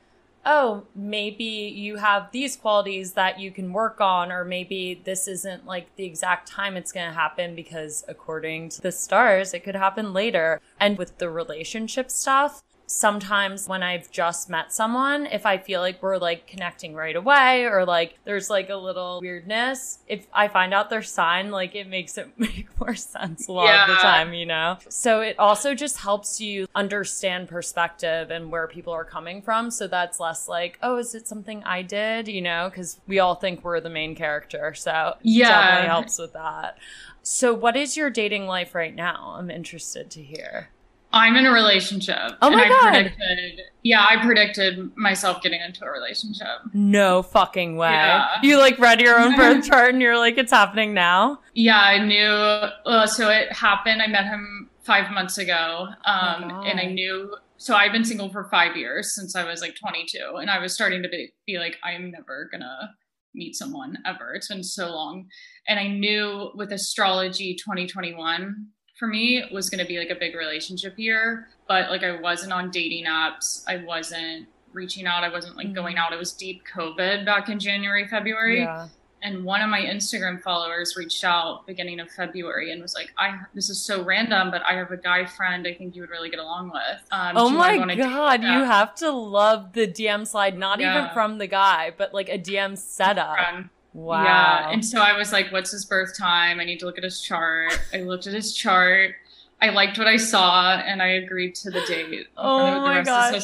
[0.44, 5.66] oh, maybe you have these qualities that you can work on, or maybe this isn't
[5.66, 9.76] like the exact time it's going to happen because according to the stars, it could
[9.76, 10.61] happen later.
[10.81, 16.02] And with the relationship stuff, sometimes when I've just met someone, if I feel like
[16.02, 20.74] we're like connecting right away or like there's like a little weirdness, if I find
[20.74, 23.83] out their sign, like it makes it make more sense a lot yeah.
[23.83, 24.76] of the time, you know?
[24.88, 29.70] So it also just helps you understand perspective and where people are coming from.
[29.70, 32.28] So that's less like, oh, is it something I did?
[32.28, 34.74] You know, because we all think we're the main character.
[34.74, 36.78] So yeah, definitely helps with that.
[37.24, 39.37] So, what is your dating life right now?
[39.38, 40.70] I'm interested to hear.
[41.12, 42.33] I'm in a relationship.
[42.40, 42.90] Oh my I god!
[42.90, 46.48] Predicted, yeah, I predicted myself getting into a relationship.
[46.72, 47.90] No fucking way.
[47.90, 48.29] Yeah.
[48.42, 51.40] You like read your own birth chart and you're like, it's happening now.
[51.55, 52.27] Yeah, I knew.
[52.27, 54.01] Uh, so it happened.
[54.01, 57.35] I met him five months ago, um, oh and I knew.
[57.59, 60.75] So I've been single for five years since I was like 22, and I was
[60.75, 62.94] starting to be, be like, I am never gonna
[63.35, 64.35] meet someone ever.
[64.35, 65.27] It's been so long,
[65.68, 68.66] and I knew with astrology 2021
[69.03, 72.53] for me was going to be like a big relationship year, but like I wasn't
[72.53, 73.65] on dating apps.
[73.67, 75.25] I wasn't reaching out.
[75.25, 75.75] I wasn't like mm-hmm.
[75.75, 76.12] going out.
[76.12, 78.61] It was deep COVID back in January, February.
[78.61, 78.87] Yeah.
[79.21, 83.41] And one of my Instagram followers reached out beginning of February and was like, "I
[83.55, 86.31] this is so random, but I have a guy friend I think you would really
[86.31, 90.79] get along with." Um, oh my god, you have to love the DM slide, not
[90.79, 90.97] yeah.
[90.97, 93.35] even from the guy, but like a DM setup.
[93.35, 93.69] Friend.
[93.92, 94.24] Wow.
[94.24, 94.70] Yeah.
[94.70, 96.61] And so I was like, what's his birth time?
[96.61, 97.78] I need to look at his chart.
[97.92, 99.14] I looked at his chart.
[99.61, 102.26] I liked what I saw and I agreed to the date.
[102.37, 103.40] Oh my god.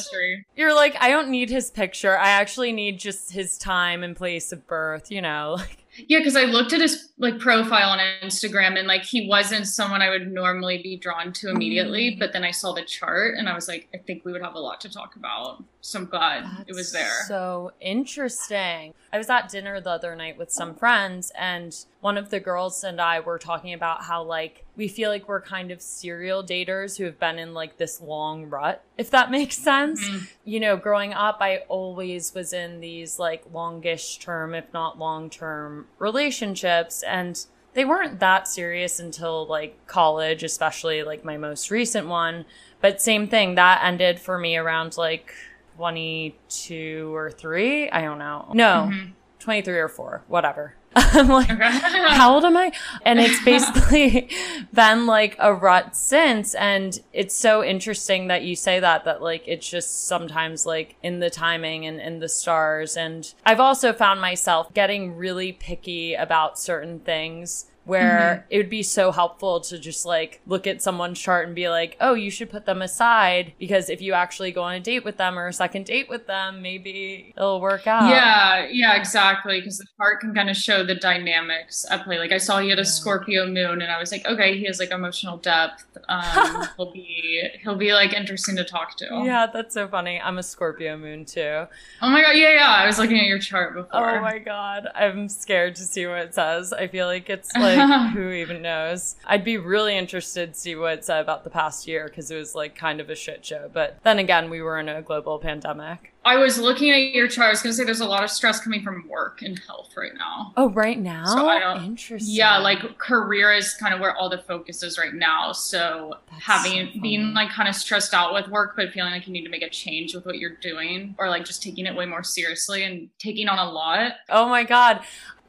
[0.57, 2.17] You're like, I don't need his picture.
[2.17, 5.59] I actually need just his time and place of birth, you know.
[6.07, 10.01] Yeah, because I looked at his like profile on Instagram and like he wasn't someone
[10.01, 12.11] I would normally be drawn to immediately.
[12.11, 12.19] Mm.
[12.19, 14.53] But then I saw the chart and I was like, I think we would have
[14.53, 15.63] a lot to talk about.
[15.81, 17.23] So I'm That's it was there.
[17.27, 18.93] So interesting.
[19.13, 22.83] I was at dinner the other night with some friends and one of the girls
[22.83, 26.97] and I were talking about how like we feel like we're kind of serial daters
[26.97, 30.03] who have been in like this long rut, if that makes sense.
[30.03, 30.25] Mm-hmm.
[30.43, 35.29] You know, growing up, I always was in these like longish term, if not long
[35.29, 37.03] term relationships.
[37.03, 42.45] And they weren't that serious until like college, especially like my most recent one.
[42.81, 45.33] But same thing, that ended for me around like
[45.79, 47.89] 22 or 3.
[47.89, 48.51] I don't know.
[48.53, 49.11] No, mm-hmm.
[49.39, 50.75] 23 or 4, whatever.
[50.95, 52.73] I'm like, how old am I?
[53.05, 54.29] And it's basically
[54.73, 56.53] been like a rut since.
[56.55, 61.21] And it's so interesting that you say that, that like it's just sometimes like in
[61.21, 62.97] the timing and in the stars.
[62.97, 68.53] And I've also found myself getting really picky about certain things where mm-hmm.
[68.53, 71.97] it would be so helpful to just like look at someone's chart and be like,
[71.99, 75.17] oh, you should put them aside because if you actually go on a date with
[75.17, 78.07] them or a second date with them, maybe it'll work out.
[78.07, 79.59] Yeah, yeah, exactly.
[79.59, 82.19] Because the chart can kind of show the dynamics at play.
[82.19, 82.85] Like I saw he had a yeah.
[82.85, 85.97] Scorpio moon, and I was like, okay, he has like emotional depth.
[86.07, 89.05] Um, he'll be he'll be like interesting to talk to.
[89.23, 90.21] Yeah, that's so funny.
[90.21, 91.65] I'm a Scorpio moon too.
[92.03, 92.67] Oh my god, yeah, yeah.
[92.67, 94.17] I was looking at your chart before.
[94.17, 96.71] Oh my god, I'm scared to see what it says.
[96.71, 99.15] I feel like it's like like who even knows?
[99.25, 102.35] I'd be really interested to see what it said about the past year because it
[102.35, 103.69] was like kind of a shit show.
[103.71, 106.13] But then again, we were in a global pandemic.
[106.25, 107.47] I was looking at your chart.
[107.47, 109.95] I was going to say there's a lot of stress coming from work and health
[109.95, 110.53] right now.
[110.57, 111.25] Oh, right now?
[111.25, 112.35] So I don't, Interesting.
[112.35, 115.53] Yeah, like career is kind of where all the focus is right now.
[115.53, 119.27] So That's having so being like kind of stressed out with work, but feeling like
[119.27, 121.95] you need to make a change with what you're doing, or like just taking it
[121.95, 124.13] way more seriously and taking on a lot.
[124.27, 125.01] Oh my God.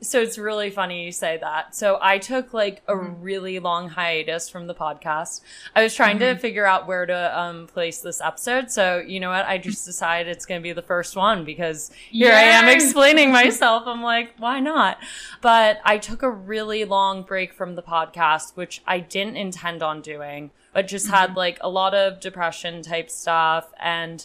[0.02, 1.74] So it's really funny you say that.
[1.74, 3.22] So I took like a mm-hmm.
[3.22, 5.42] really long hiatus from the podcast.
[5.76, 6.36] I was trying mm-hmm.
[6.36, 8.70] to figure out where to um, place this episode.
[8.70, 9.46] So you know what?
[9.46, 12.36] I just decided it's going to be the first one because here Yay!
[12.36, 13.84] I am explaining myself.
[13.86, 14.98] I'm like, why not?
[15.40, 20.00] But I took a really long break from the podcast, which I didn't intend on
[20.00, 23.72] doing but just had like a lot of depression type stuff.
[23.80, 24.24] And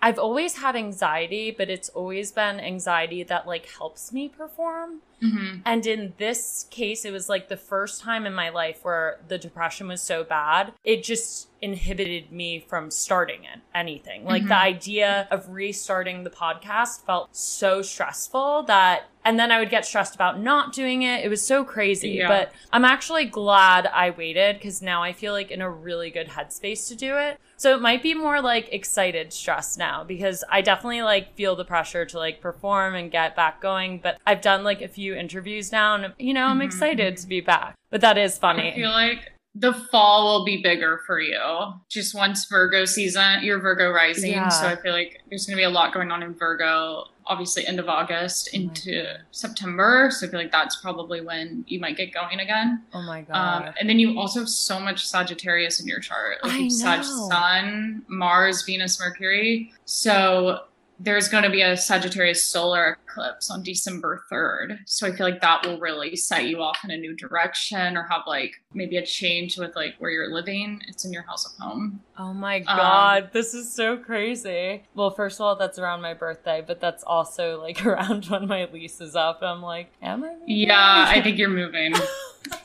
[0.00, 5.00] I've always had anxiety, but it's always been anxiety that like helps me perform.
[5.22, 5.60] Mm-hmm.
[5.64, 9.38] And in this case, it was like the first time in my life where the
[9.38, 14.24] depression was so bad, it just inhibited me from starting it, anything.
[14.24, 14.66] Like the mm-hmm.
[14.66, 20.16] idea of restarting the podcast felt so stressful that, and then I would get stressed
[20.16, 21.24] about not doing it.
[21.24, 22.10] It was so crazy.
[22.10, 22.26] Yeah.
[22.26, 26.28] But I'm actually glad I waited because now I feel like in a really good
[26.28, 27.38] headspace to do it.
[27.62, 31.64] So it might be more like excited stress now because I definitely like feel the
[31.64, 34.00] pressure to like perform and get back going.
[34.02, 36.62] But I've done like a few interviews now and you know, I'm mm-hmm.
[36.62, 37.76] excited to be back.
[37.88, 38.72] But that is funny.
[38.72, 41.38] I feel like the fall will be bigger for you.
[41.88, 44.32] Just once Virgo season, you're Virgo rising.
[44.32, 44.48] Yeah.
[44.48, 47.66] So I feel like there's going to be a lot going on in Virgo, obviously,
[47.66, 49.20] end of August Oh into God.
[49.30, 50.10] September.
[50.10, 52.82] So I feel like that's probably when you might get going again.
[52.94, 53.66] oh my god.
[53.68, 56.38] Um, and then you also have so much Sagittarius in your chart.
[56.42, 57.04] Like I you Sag.
[57.04, 59.72] Sun, Mars, Venus, Mercury.
[59.84, 60.64] So
[61.02, 64.78] there's going to be a Sagittarius solar eclipse on December 3rd.
[64.86, 68.04] So I feel like that will really set you off in a new direction or
[68.04, 70.80] have like maybe a change with like where you're living.
[70.88, 72.00] It's in your house of home.
[72.18, 74.84] Oh my Um, god, this is so crazy.
[74.94, 78.68] Well, first of all, that's around my birthday, but that's also like around when my
[78.72, 79.40] lease is up.
[79.42, 80.28] I'm like, am I?
[80.34, 80.42] moving?
[80.46, 81.94] Yeah, I think you're moving.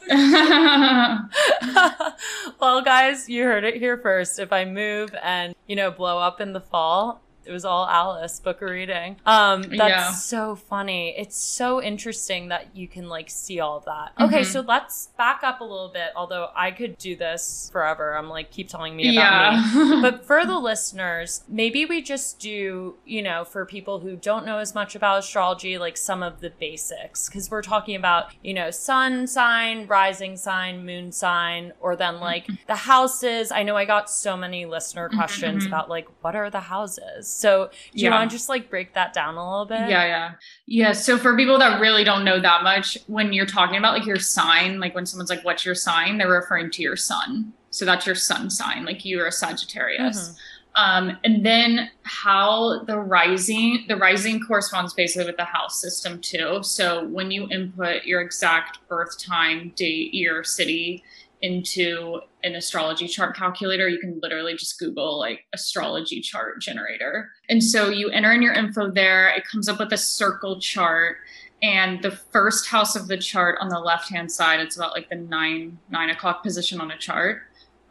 [2.60, 4.40] well, guys, you heard it here first.
[4.40, 8.40] If I move and, you know, blow up in the fall, it was all Alice
[8.40, 9.18] book reading.
[9.26, 10.12] Um, that's Yeah.
[10.12, 11.14] so funny.
[11.18, 14.12] It's so interesting that you can like see all that.
[14.20, 14.46] Okay, Mhm.
[14.46, 16.12] so let's back up a little bit.
[16.16, 18.18] Although I could do this forever.
[18.18, 22.96] I'm like, keep telling me about me but for the listeners, maybe we just do,
[23.06, 26.50] you know, for people who don't know as much about astrology, like some of the
[26.50, 27.28] basics.
[27.30, 32.48] Because we're talking about, you know, sun sign, rising sign, moon sign, or then like
[32.68, 33.52] the houses.
[33.52, 35.68] I know I got so many listener questions mhm.
[35.68, 37.28] about like, what are the houses?
[37.38, 38.18] So do you Yeah.
[38.18, 39.90] want to just like break that down a little bit?
[39.90, 40.32] Yeah, yeah.
[40.66, 40.92] Yeah.
[40.94, 44.18] So for people that really don't know that much, when you're talking about like your
[44.20, 46.18] sign, like when someone's like, what's your sign?
[46.18, 47.54] They're referring to your sun.
[47.70, 48.86] So that's your sun sign.
[48.86, 50.36] Like you're a Sagittarius.
[50.76, 56.60] Um, and then how the rising, the rising corresponds basically with the house system too.
[56.64, 61.04] So when you input your exact birth time, date, year, city
[61.42, 67.30] into an astrology chart calculator, you can literally just Google like astrology chart generator.
[67.50, 71.18] And so you enter in your info there, it comes up with a circle chart.
[71.62, 75.10] And the first house of the chart on the left hand side, it's about like
[75.10, 77.44] the nine, nine o'clock position on a chart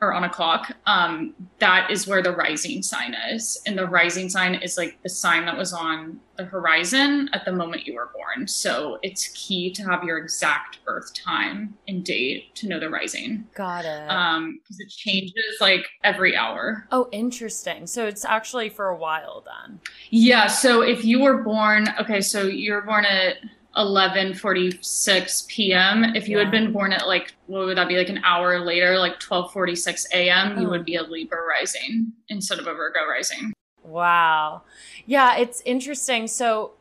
[0.07, 0.73] or on a clock.
[0.87, 3.61] Um, that is where the rising sign is.
[3.66, 7.53] And the rising sign is like the sign that was on the horizon at the
[7.53, 8.47] moment you were born.
[8.47, 13.47] So it's key to have your exact birth time and date to know the rising.
[13.55, 14.11] Got it.
[14.11, 16.87] Um, because it changes like every hour.
[16.92, 17.87] oh, interesting.
[17.87, 19.81] So it's actually for a while then.
[20.11, 20.47] Yeah.
[20.47, 23.37] So if you were born, okay, so you were born at
[23.77, 26.05] 11:46 p.m.
[26.17, 26.45] If you Yeah.
[26.45, 30.07] had been born at like what would that be like an hour later, like 12:46
[30.15, 30.71] a.m., you Oh.
[30.71, 33.53] would be a Libra rising instead of a Virgo rising.
[33.85, 34.62] Wow.
[35.07, 36.27] Yeah, it's interesting.
[36.27, 36.73] So,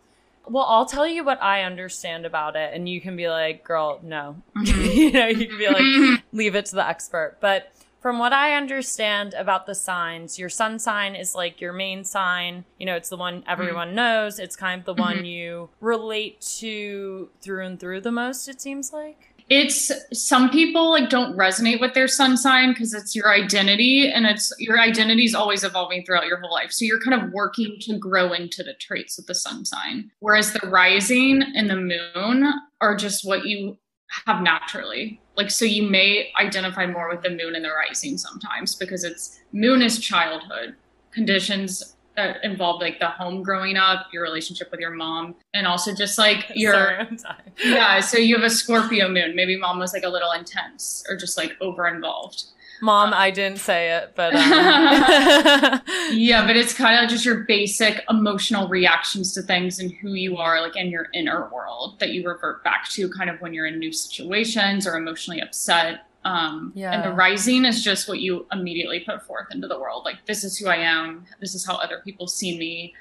[0.48, 4.00] well, I'll tell you what I understand about it, and you can be like, girl,
[4.04, 4.38] no.
[4.56, 4.96] Mhm.
[4.96, 7.38] you know, you can be like, leave it to the expert.
[7.42, 7.72] But
[8.06, 12.64] from what I understand about the signs, your sun sign is like your main sign.
[12.78, 13.50] You know, it's the one mm-hmm.
[13.50, 14.38] everyone knows.
[14.38, 15.26] It's kind of the one mm-hmm.
[15.26, 19.34] you relate to through and through the most, it seems like.
[19.50, 24.28] It's some people like don't resonate with their sun sign because it's your identity and
[24.28, 26.72] it's your identity is always evolving throughout your whole life.
[26.72, 30.12] So you're kind of working to grow into the traits of the sun sign.
[30.20, 33.80] Whereas the rising and the moon are just what you
[34.28, 35.20] have naturally.
[35.38, 39.42] Like so you may identify more with the moon and the rising sometimes because it's
[39.52, 40.76] moon is childhood
[41.12, 45.94] conditions that involve like the home growing up, your relationship with your mom, and also
[45.94, 49.36] just like your Sorry, yeah, so you have a Scorpio moon.
[49.36, 52.46] Maybe mom was like a little intense or just like over involved.
[52.82, 54.34] Mom, I didn't say it, but.
[54.36, 60.14] Um, Yeah, but it's kind of just your basic emotional reactions to things and who
[60.14, 63.54] you are, like in your inner world that you revert back to kind of when
[63.54, 66.02] you're in new situations or emotionally upset.
[66.24, 67.02] Um, And Yeah.
[67.02, 70.04] the rising is just what you immediately put forth into the world.
[70.06, 71.26] Like, this is who I am.
[71.40, 72.94] This is how other people see me.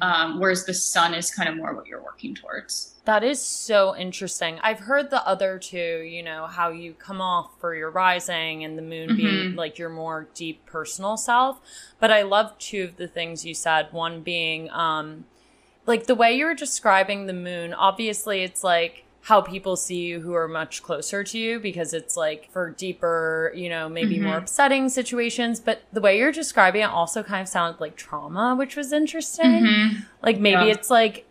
[0.00, 2.94] Um, whereas the sun is kind of more what you're working towards.
[3.04, 4.58] That is so interesting.
[4.62, 8.76] I've heard the other two, you know, how you come off for your rising and
[8.78, 9.56] the moon being Mhm.
[9.56, 11.60] like your more deep personal self.
[12.00, 13.92] But I love two of the things you said.
[13.92, 15.24] One being, um,
[15.86, 20.20] like the way you were describing the moon, obviously it's like how people see you
[20.20, 24.32] who are much closer to you because it's like for deeper, you know, maybe more
[24.34, 24.42] mm-hmm.
[24.42, 25.60] upsetting situations.
[25.60, 29.46] But the way you're describing it also kind of sounded like trauma, which was interesting.
[29.46, 30.00] Mm-hmm.
[30.24, 30.72] Like maybe Yeah.
[30.72, 31.24] it's like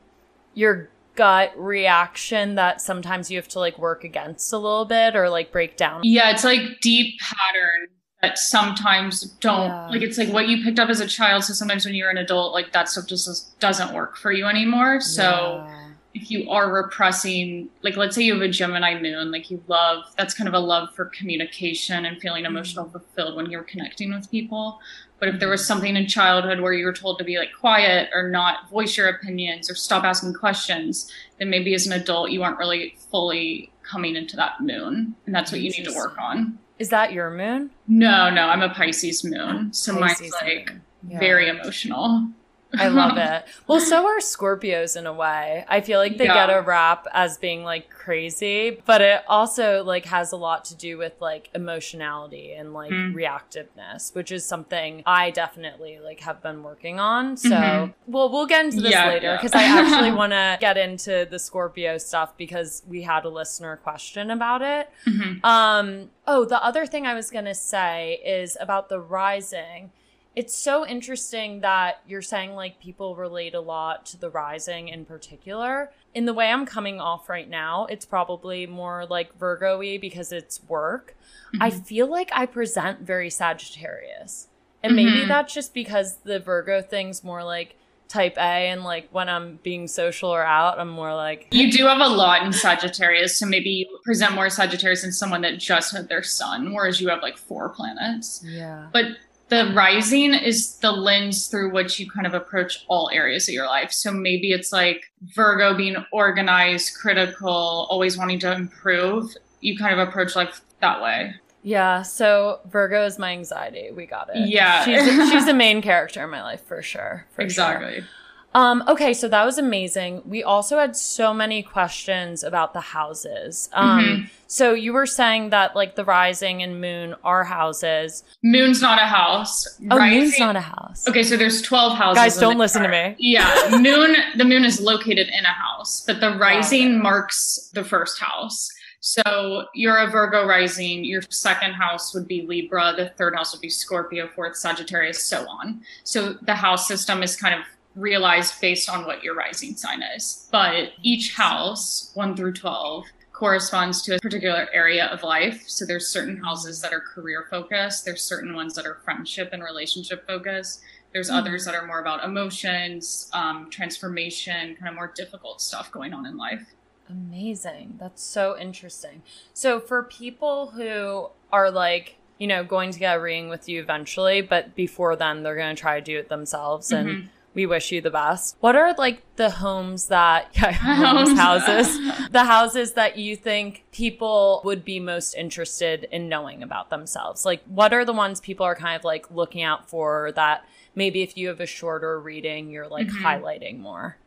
[0.53, 5.29] your gut reaction that sometimes you have to like work against a little bit or
[5.29, 5.99] like break down.
[6.05, 7.87] Yeah, it's like deep pattern
[8.21, 9.89] that sometimes don't Yeah.
[9.89, 11.43] like it's like what you picked up as a child.
[11.43, 15.01] So sometimes when you're an adult, like that stuff just doesn't work for you anymore.
[15.01, 15.90] So Yeah.
[16.13, 20.05] If you are repressing, like let's say you have a Gemini moon, like you love
[20.17, 22.55] that's kind of a love for communication and feeling mm-hmm.
[22.55, 24.79] emotional fulfilled when you're connecting with people.
[25.19, 28.09] But if there was something in childhood where you were told to be like quiet
[28.13, 32.43] or not voice your opinions or stop asking questions, then maybe as an adult you
[32.43, 35.15] aren't really fully coming into that moon.
[35.25, 36.57] And that's what you need to work on.
[36.79, 37.69] Is that your moon?
[37.87, 39.71] No, no, I'm a Pisces moon.
[39.71, 40.73] So Pisces mine's like.
[41.07, 41.19] Yeah.
[41.19, 42.27] very emotional.
[42.77, 43.45] I love it.
[43.67, 45.65] Well, so are Scorpios in a way.
[45.67, 46.47] I feel like they Yeah.
[46.47, 50.75] get a rap as being like crazy, but it also like has a lot to
[50.75, 53.13] do with like emotionality and like Mm.
[53.13, 57.37] reactiveness, which is something I definitely like have been working on.
[57.37, 57.93] So, Mhm.
[58.07, 59.35] well, we'll get into this Yeah, later yeah.
[59.37, 63.77] because I actually want to get into the Scorpio stuff because we had a listener
[63.77, 64.89] question about it.
[65.05, 65.43] Mhm.
[65.43, 69.91] Um, oh, the other thing I was going to say is about the rising.
[70.35, 75.03] It's so interesting that you're saying like people relate a lot to the rising in
[75.03, 75.91] particular.
[76.13, 80.31] In the way I'm coming off right now, it's probably more like Virgo y because
[80.31, 81.15] it's work.
[81.59, 84.47] I feel like I present very Sagittarius.
[84.81, 85.27] And maybe Mhm.
[85.27, 87.75] that's just because the Virgo thing's more like
[88.07, 91.87] type A and like when I'm being social or out, I'm more like You do
[91.87, 95.93] have a lot in Sagittarius, so maybe you present more Sagittarius than someone that just
[95.95, 98.41] had their sun, whereas you have like four planets.
[98.45, 98.87] Yeah.
[98.91, 99.05] But
[99.51, 103.67] the rising is the lens through which you kind of approach all areas of your
[103.67, 103.91] life.
[103.91, 109.35] So maybe it's like Virgo being organized, critical, always wanting to improve.
[109.59, 111.35] You kind of approach life that way.
[111.63, 113.91] Yeah, so Virgo is my anxiety.
[113.91, 114.47] We got it.
[114.47, 114.85] Yeah.
[114.85, 117.27] she's she's a main character in my life for sure.
[117.33, 118.05] For Sure.
[118.53, 120.23] Um, okay, so that was amazing.
[120.25, 123.69] We also had so many questions about the houses.
[123.73, 124.29] Um, Mhm.
[124.47, 128.23] so you were saying that like the rising and moon are houses.
[128.43, 129.65] Moon's not a house.
[129.89, 131.07] Oh, Rising- moon's not a house.
[131.07, 132.21] Okay, so there's 12 houses.
[132.21, 133.15] Guys, don't listen to me.
[133.19, 134.15] Yeah, moon.
[134.35, 137.01] The moon is located in a house, but the rising okay.
[137.01, 138.69] marks the first house.
[138.99, 141.03] So you're a Virgo rising.
[141.05, 142.93] Your second house would be Libra.
[142.95, 144.27] The third house would be Scorpio.
[144.35, 145.81] Fourth Sagittarius, so on.
[146.03, 147.61] So the house system is kind of
[147.95, 150.47] realized based on what your rising sign is.
[150.51, 155.63] But each house, one through twelve, corresponds to a particular area of life.
[155.67, 158.05] So there's certain houses that are career focused.
[158.05, 160.81] There's certain ones that are friendship and relationship focused.
[161.11, 166.13] There's others that are more about emotions, um, transformation, kind of more difficult stuff going
[166.13, 166.63] on in life.
[167.09, 167.95] Amazing.
[167.99, 169.21] That's so interesting.
[169.53, 173.81] So for people who are like, you know, going to get a reading with you
[173.81, 177.27] eventually, but before then they're going to try to do it themselves and Mhm.
[177.53, 178.55] We wish you the best.
[178.59, 181.97] What are like the homes that yeah, homes, houses,
[182.29, 187.45] the houses that you think people would be most interested in knowing about themselves?
[187.45, 191.21] Like what are the ones people are kind of like looking out for that maybe
[191.21, 193.21] if you have a shorter reading you're like Mhm.
[193.21, 194.17] highlighting more?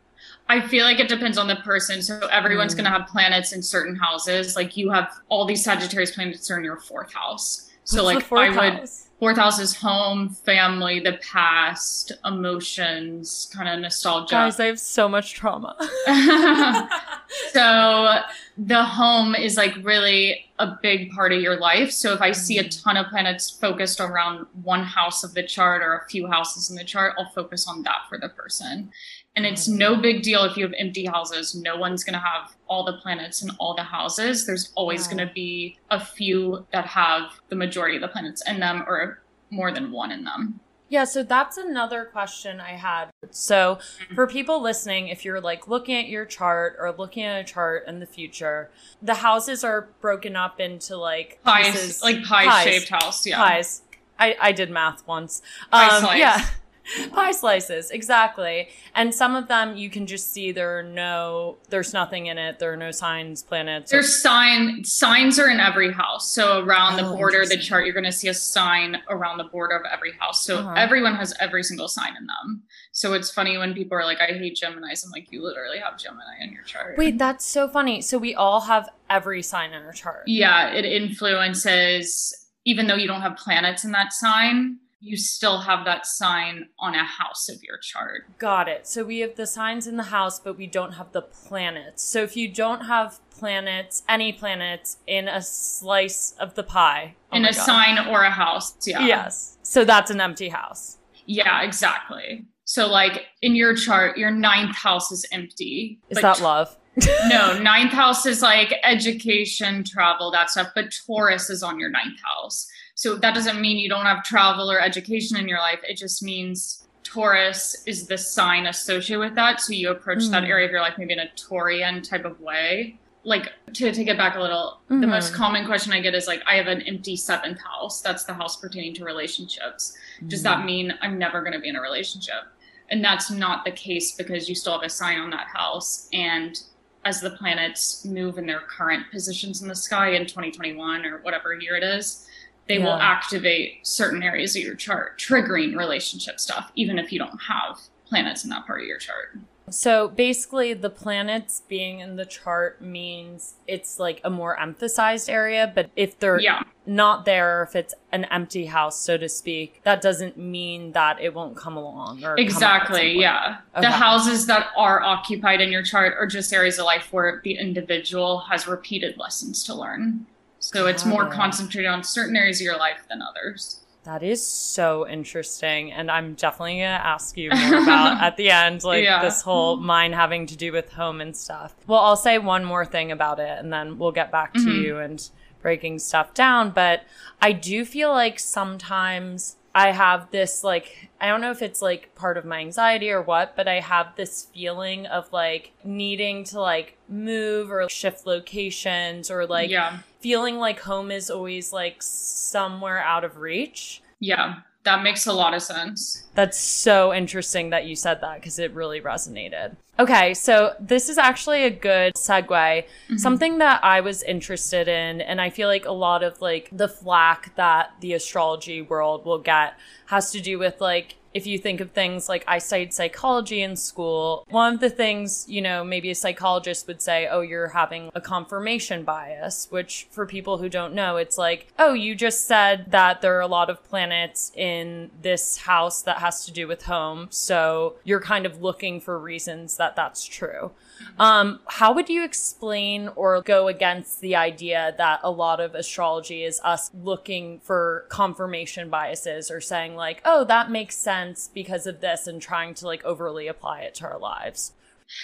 [0.47, 2.01] I feel like it depends on the person.
[2.01, 2.77] So everyone's Mm.
[2.77, 4.55] going to have planets in certain houses.
[4.55, 7.69] Like you have all these Sagittarius planets are in your fourth house.
[7.83, 9.04] So What's like I would house?
[9.19, 14.31] Fourth house is home, family, the past, emotions, kind of nostalgia.
[14.35, 15.75] Guys, I have so much trauma.
[17.51, 18.19] so
[18.57, 21.91] the home is like really a big part of your life.
[21.91, 22.83] So if I see a Mm.
[22.83, 26.75] ton of planets focused around one house of the chart or a few houses in
[26.75, 28.91] the chart, I'll focus on that for the person.
[29.35, 31.55] And it's no big deal if you have empty houses.
[31.55, 34.45] No one's going to have all the planets in all the houses.
[34.45, 35.13] There's always Yeah.
[35.15, 39.21] going to be a few that have the majority of the planets in them or
[39.49, 40.59] more than one in them.
[40.87, 43.09] Yeah, so that's another question I had.
[43.31, 43.79] So,
[44.13, 47.85] for people listening, if you're like looking at your chart or looking at a chart
[47.87, 48.69] in the future,
[49.01, 53.25] the houses are broken up into like Pies, pieces, like pie shaped house.
[53.25, 53.37] Yeah.
[53.37, 53.81] pies.
[54.19, 55.41] I I did math once.
[55.73, 56.05] Um.
[56.15, 56.45] Yeah.
[57.11, 58.69] Pie slices, exactly.
[58.93, 62.59] And some of them you can just see there are no, there's nothing in it.
[62.59, 63.91] There are no signs, planets.
[63.91, 66.31] or- There's sign signs are in every house.
[66.31, 69.37] So around the Oh, border of the chart, you're going to see a sign around
[69.37, 70.45] the border of every house.
[70.45, 70.73] So Uh-huh.
[70.77, 72.63] everyone has every single sign in them.
[72.91, 75.97] So it's funny when people are like, "I hate Gemini's." I'm like, "You literally have
[75.97, 78.01] Gemini in your chart." Wait, that's so funny.
[78.01, 80.23] So we all have every sign in our chart.
[80.27, 82.33] Yeah, it influences
[82.67, 84.77] even though you don't have planets in that sign.
[84.99, 88.23] You still have that sign on a house of your chart.
[88.37, 88.87] Got it.
[88.87, 92.03] So we have the signs in the house, but we don't have the planets.
[92.03, 97.37] So if you don't have planets, any planets in a slice of the pie, oh
[97.37, 97.65] in a God.
[97.65, 98.75] sign or a house.
[98.85, 99.05] Yeah.
[99.05, 99.57] Yes.
[99.61, 100.97] So that's an empty house.
[101.25, 102.45] Yeah, exactly.
[102.65, 105.99] So like in your chart, your ninth house is empty.
[106.09, 106.75] Is that love?
[107.27, 110.69] no, ninth house is like education, travel, that stuff.
[110.73, 112.67] But Taurus is on your ninth house.
[112.95, 115.79] So that doesn't mean you don't have travel or education in your life.
[115.87, 119.59] It just means Taurus is the sign associated with that.
[119.61, 120.49] So you approach that Mm.
[120.49, 122.97] area of your life maybe in a Taurian type of way.
[123.23, 125.09] Like to take it back a little, the Mhm.
[125.09, 128.01] most common question I get is like, I have an empty seventh house.
[128.01, 129.93] That's the house pertaining to relationships.
[130.27, 132.43] Does that mean I'm never going to be in a relationship?
[132.89, 136.07] And that's not the case because you still have a sign on that house.
[136.13, 136.61] And
[137.03, 141.53] as the planets move in their current positions in the sky in 2021 or whatever
[141.53, 142.27] year it is,
[142.67, 147.37] they will activate certain areas of your chart, triggering relationship stuff, even if you don't
[147.43, 149.37] have planets in that part of your chart.
[149.69, 155.71] So basically, the planets being in the chart means it's like a more emphasized area.
[155.73, 156.61] But if they're Yeah.
[156.85, 161.33] not there, if it's an empty house, so to speak, that doesn't mean that it
[161.33, 162.17] won't come along.
[162.19, 162.99] Or come up at some Exactly.
[162.99, 163.17] point.
[163.17, 163.57] Yeah.
[163.75, 163.81] Okay.
[163.87, 167.57] The houses that are occupied in your chart are just areas of life where the
[167.57, 170.27] individual has repeated lessons to learn.
[170.59, 171.31] So it's Got more it.
[171.31, 173.81] concentrated on certain areas of your life than others.
[174.03, 175.91] That is so interesting.
[175.91, 179.21] And I'm definitely going to ask you more about at the end, like Yeah.
[179.21, 181.73] this whole mine having to do with home and stuff.
[181.87, 184.81] Well, I'll say one more thing about it and then we'll get back to Mhm.
[184.83, 185.27] you and
[185.61, 186.69] breaking stuff down.
[186.69, 187.01] But
[187.41, 192.13] I do feel like sometimes I have this, like, I don't know if it's like
[192.13, 196.61] part of my anxiety or what, but I have this feeling of like needing to
[196.61, 199.97] like move or shift locations or like yeah.
[200.19, 204.03] feeling like home is always like somewhere out of reach.
[204.19, 204.57] Yeah.
[204.85, 206.23] That makes a lot of sense.
[206.35, 209.75] That's so interesting that you said that because it really resonated.
[209.97, 212.45] Okay, so this is actually a good segue.
[212.47, 213.17] Mm-hmm.
[213.17, 216.87] Something that I was interested in, and I feel like a lot of like the
[216.87, 219.73] flack that the astrology world will get
[220.05, 223.75] has to do with like if you think of things like I studied psychology in
[223.75, 228.09] school, one of the things, you know, maybe a psychologist would say, oh, you're having
[228.15, 232.89] a confirmation bias, which for people who don't know, it's like, oh, you just said
[232.91, 236.83] that there are a lot of planets in this house that has to do with
[236.83, 237.27] home.
[237.31, 240.71] So you're kind of looking for reasons that that's true.
[241.19, 246.45] Um, how would you explain or go against the idea that a lot of astrology
[246.45, 252.01] is us looking for confirmation biases or saying like, oh, that makes sense because of
[252.01, 254.73] this and trying to like overly apply it to our lives?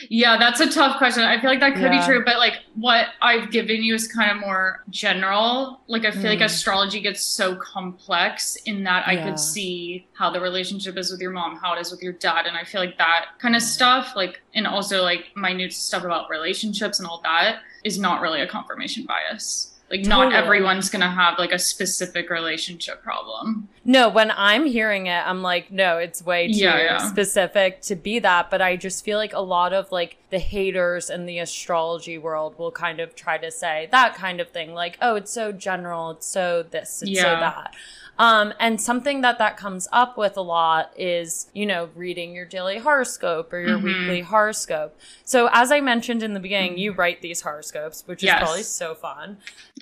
[0.10, 1.24] Yeah, that's a tough question.
[1.24, 2.00] I feel like that could Yeah.
[2.00, 5.82] be true, but like what I've given you is kind of more general.
[5.88, 6.46] Like I feel like Mm.
[6.46, 11.32] astrology gets so complex in that I could see how the relationship is with your
[11.32, 14.14] mom, how it is with your dad, and I feel like that kind of stuff,
[14.16, 18.48] like and also like minute stuff about relationships and all that is not really a
[18.48, 19.71] confirmation bias.
[19.92, 23.68] Like not everyone's gonna have like a specific relationship problem.
[23.84, 26.98] No, when I'm hearing it, I'm like, no, it's way too Yeah, yeah.
[26.98, 28.50] specific to be that.
[28.50, 32.58] But I just feel like a lot of like the haters in the astrology world
[32.58, 36.12] will kind of try to say that kind of thing, like, oh, it's so general,
[36.12, 37.76] it's so this, it's so that.
[38.22, 42.46] Um, and something that that comes up with a lot is, you know, reading your
[42.46, 43.84] daily horoscope or your Mhm.
[43.84, 44.96] weekly horoscope.
[45.26, 48.94] So as I mentioned in the beginning, you write these horoscopes, which is probably so
[48.94, 49.38] fun.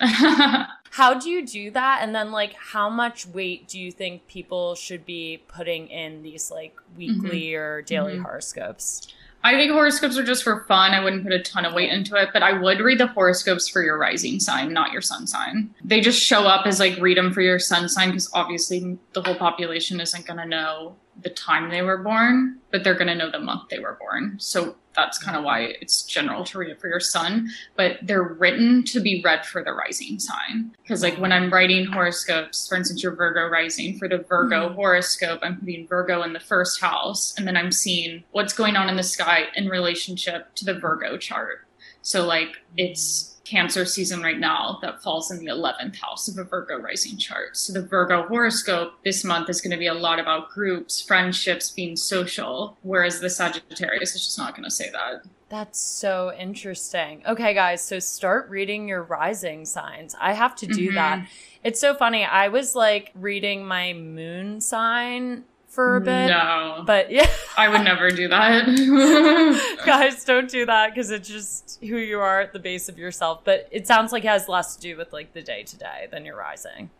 [0.92, 1.98] How do you do that?
[2.02, 6.50] And then, like, how much weight do you think people should be putting in these,
[6.50, 8.22] like, weekly or daily Mhm.
[8.22, 9.06] horoscopes?
[9.42, 10.92] I think horoscopes are just for fun.
[10.92, 13.68] I wouldn't put a ton of weight into it, but I would read the horoscopes
[13.68, 15.74] for your rising sign, not your sun sign.
[15.82, 19.22] They just show up as like read them for your sun sign because obviously the
[19.22, 23.14] whole population isn't going to know the time they were born, but they're going to
[23.14, 24.36] know the month they were born.
[24.38, 28.22] So that's kind of why it's general to read it for your sun, but they're
[28.22, 30.74] written to be read for the rising sign.
[30.82, 34.74] Because like when I'm writing horoscopes, for instance, your Virgo rising for the Virgo Mhm.
[34.74, 38.88] horoscope, I'm putting Virgo in the first house, and then I'm seeing what's going on
[38.88, 41.66] in the sky in relationship to the Virgo chart.
[42.02, 46.44] So like it's Cancer season right now that falls in the 11th house of a
[46.44, 47.56] Virgo rising chart.
[47.56, 51.68] So the Virgo horoscope this month is going to be a lot about groups, friendships,
[51.70, 55.24] being social, whereas the Sagittarius is just not going to say that.
[55.48, 57.24] That's so interesting.
[57.26, 60.14] Okay, guys, so start reading your rising signs.
[60.20, 60.94] I have to do Mhm.
[60.94, 61.26] that.
[61.64, 62.24] It's so funny.
[62.24, 67.26] I was like reading my moon sign for a bit, No, but yeah.
[67.56, 69.80] I would never do that.
[69.86, 73.40] guys don't do that because it's just who you are at the base of yourself
[73.44, 76.08] but it sounds like it has less to do with like the day to day
[76.10, 76.90] than your rising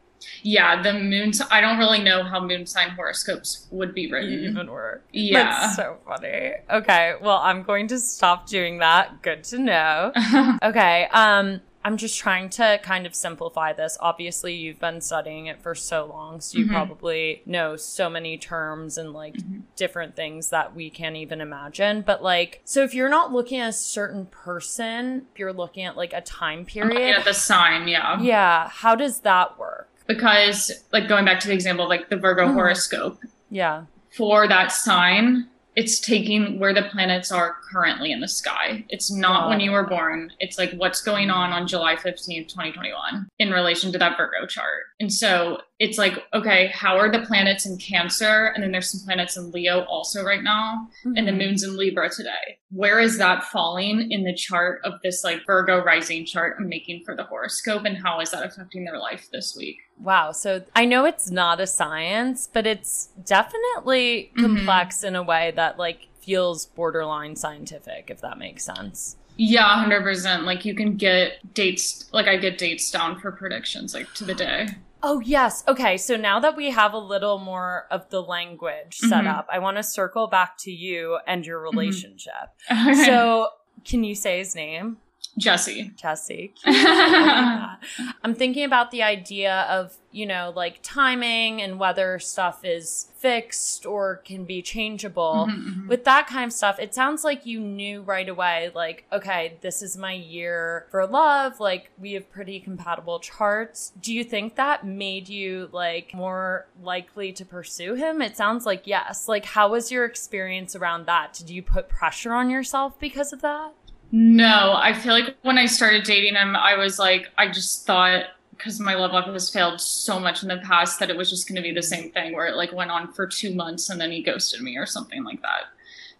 [0.42, 1.32] Yeah, the moon.
[1.50, 4.32] I don't really know how moon sign horoscopes would be written.
[4.44, 5.02] Even work.
[5.12, 5.44] Yeah.
[5.44, 6.52] That's so funny.
[6.68, 9.22] Okay, well, I'm going to stop doing that.
[9.22, 10.12] Good to know.
[10.62, 13.96] okay, um, I'm just trying to kind of simplify this.
[14.00, 16.70] Obviously, you've been studying it for so long, so you Mhm.
[16.72, 19.62] probably know so many terms and like Mhm.
[19.76, 22.02] different things that we can't even imagine.
[22.02, 25.96] But like, so if you're not looking at a certain person, if you're looking at
[25.96, 28.20] like a time period, looking at the sign, yeah.
[28.20, 29.88] yeah, how does that work?
[30.06, 32.54] Because, like, going back to the example like the Virgo Mhm.
[32.54, 33.84] horoscope, Yeah.
[34.10, 38.84] for that sign, it's taking where the planets are currently in the sky.
[38.88, 40.32] It's not Got when you were born.
[40.40, 44.84] It's like what's going on on July 15th, 2021 in relation to that Virgo chart.
[44.98, 48.52] And so it's like, okay, how are the planets in Cancer?
[48.54, 50.86] And then there's some planets in Leo also right now.
[51.16, 51.38] And the Mhm.
[51.38, 52.58] moon's in Libra today.
[52.70, 57.04] Where is that falling in the chart of this like Virgo rising chart I'm making
[57.06, 57.86] for the horoscope?
[57.86, 59.78] And how is that affecting their life this week?
[59.98, 60.32] Wow.
[60.32, 64.42] So I know it's not a science, but it's definitely Mhm.
[64.42, 69.16] complex in a way that like feels borderline scientific, if that makes sense.
[69.38, 70.44] Yeah, 100%.
[70.44, 74.34] Like you can get dates, like I get dates down for predictions, like to the
[74.34, 74.68] day.
[75.02, 75.64] Oh, yes.
[75.66, 75.96] Okay.
[75.96, 79.34] So now that we have a little more of the language set Mhm.
[79.34, 82.32] up, I want to circle back to you and your relationship.
[82.70, 83.04] Okay.
[83.04, 83.48] So,
[83.84, 84.98] can you say his name?
[85.38, 85.92] Jesse.
[85.96, 86.52] Jesse.
[86.64, 88.14] I like that.
[88.22, 93.86] I'm thinking about the idea of, you know, like timing and whether stuff is fixed
[93.86, 95.46] or can be changeable.
[95.48, 95.88] Mhm, mhm.
[95.88, 99.82] With that kind of stuff, it sounds like you knew right away, like, okay, this
[99.82, 101.60] is my year for love.
[101.60, 103.92] Like, we have pretty compatible charts.
[104.00, 108.20] Do you think that made you, like, more likely to pursue him?
[108.20, 109.28] It sounds like yes.
[109.28, 111.34] Like, how was your experience around that?
[111.34, 113.72] Did you put pressure on yourself because of that?
[114.12, 118.24] No, I feel like when I started dating him, I was like, I just thought
[118.56, 121.48] because my love life has failed so much in the past that it was just
[121.48, 123.98] going to be the same thing where it like went on for two months and
[123.98, 125.64] then he ghosted me or something like that.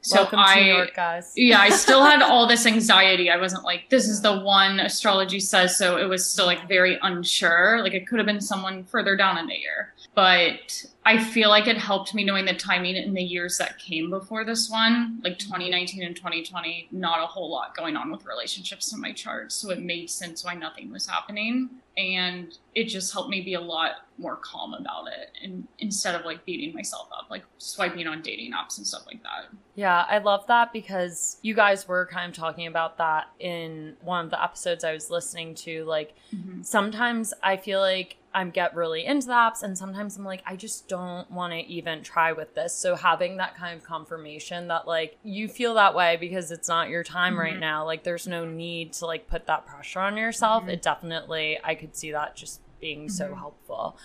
[0.02, 1.32] So Welcome I, to New York, guys.
[1.36, 3.30] yeah, I still had all this anxiety.
[3.30, 5.98] I wasn't like, this is the one astrology says so.
[5.98, 7.80] It was still like very unsure.
[7.82, 9.92] Like it could have been someone further down in the year.
[10.14, 14.10] But I feel like it helped me knowing the timing in the years that came
[14.10, 18.92] before this one, like 2019 and 2020, not a whole lot going on with relationships
[18.92, 19.52] in my chart.
[19.52, 21.68] So it made sense why nothing was happening.
[21.96, 25.30] And it just helped me be a lot more calm about it.
[25.42, 29.22] And instead of like beating myself up, like swiping on dating apps and stuff like
[29.22, 29.46] that.
[29.74, 34.26] Yeah, I love that because you guys were kind of talking about that in one
[34.26, 35.84] of the episodes I was listening to.
[35.84, 36.64] Like, Mhm.
[36.64, 40.54] sometimes I feel like I get really into the apps, and sometimes I'm like, I
[40.54, 42.72] just don't want to even try with this.
[42.72, 46.90] So, having that kind of confirmation that, like, you feel that way because it's not
[46.90, 47.60] your time right Mhm.
[47.60, 50.62] now, like, there's no need to, like, put that pressure on yourself.
[50.64, 50.68] Mhm.
[50.74, 53.38] It definitely, I could see that just being so Mhm.
[53.38, 53.98] helpful.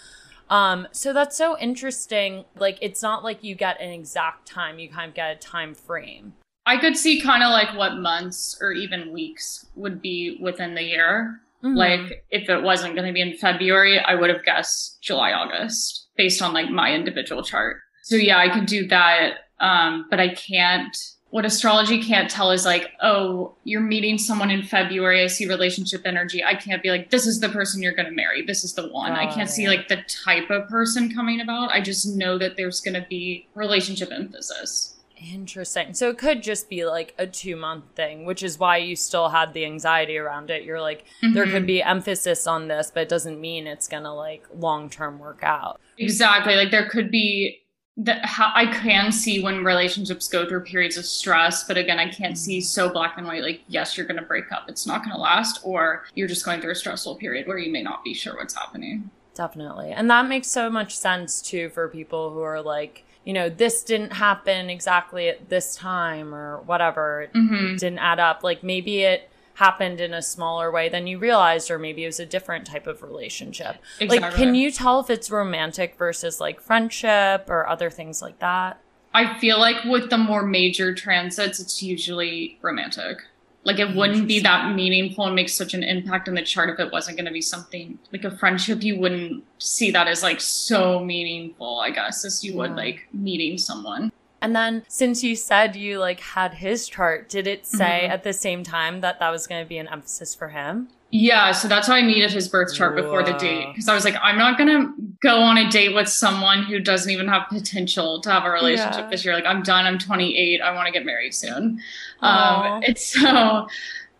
[0.49, 2.45] Um, so that's so interesting.
[2.55, 5.73] Like, it's not like you get an exact time, you kind of get a time
[5.73, 6.33] frame.
[6.67, 10.83] I could see kind of like what months or even weeks would be within the
[10.83, 11.41] year.
[11.63, 11.75] Mhm.
[11.75, 16.07] Like if it wasn't going to be in February, I would have guessed July, August
[16.15, 17.77] based on like my individual chart.
[18.03, 19.45] So yeah, I could do that.
[19.59, 20.95] Um, but I can't,
[21.35, 25.21] what astrology can't tell is like, oh, you're meeting someone in February.
[25.21, 26.41] I see relationship energy.
[26.41, 28.41] I can't be like, this is the person you're going to marry.
[28.41, 29.11] This is the one.
[29.11, 31.71] I can't see like the type of person coming about.
[31.71, 34.95] I just know that there's going to be relationship emphasis.
[35.17, 35.93] Interesting.
[35.93, 39.27] So it could just be like a two month thing, which is why you still
[39.27, 40.63] had the anxiety around it.
[40.63, 41.51] You're like, there Mhm.
[41.51, 45.39] could be emphasis on this, but it doesn't mean it's gonna like long term work
[45.43, 45.81] out.
[45.97, 46.55] Exactly.
[46.55, 47.61] Like there could be
[47.97, 52.09] the how I can see when relationships go through periods of stress, but again, I
[52.09, 53.41] can't see so black and white.
[53.41, 54.65] Like, yes, you're going to break up.
[54.67, 57.71] It's not going to last, or you're just going through a stressful period where you
[57.71, 59.11] may not be sure what's happening.
[59.33, 59.91] Definitely.
[59.91, 63.83] And that makes so much sense too for people who are like, you know, this
[63.83, 67.23] didn't happen exactly at this time or whatever.
[67.23, 68.43] It hmm didn't add up.
[68.43, 72.19] Like maybe it happened in a smaller way than you realized, or maybe it was
[72.19, 73.77] a different type of relationship.
[73.99, 78.79] Like, can you tell if it's romantic versus like friendship or other things like that?
[79.13, 83.19] I feel like with the more major transits, it's usually romantic.
[83.63, 86.79] Like it wouldn't be that meaningful and make such an impact in the chart if
[86.79, 88.83] it wasn't going to be something like a friendship.
[88.83, 93.57] You wouldn't see that as like so meaningful, I guess, as you would like meeting
[93.57, 94.11] someone.
[94.45, 98.09] And then since you said you like had his chart, did it say Mhm.
[98.11, 100.89] at the same time that that was going to be an emphasis for him?
[101.09, 104.05] Yeah, so that's why I needed his birth chart before the date because I was
[104.05, 108.21] like, I'm not gonna go on a date with someone who doesn't even have potential
[108.21, 109.09] to have a relationship Yeah.
[109.09, 109.33] this year.
[109.33, 109.85] Like, I'm done.
[109.87, 110.61] I'm 28.
[110.61, 111.81] I want to get married soon.
[112.21, 113.67] Um, it's so.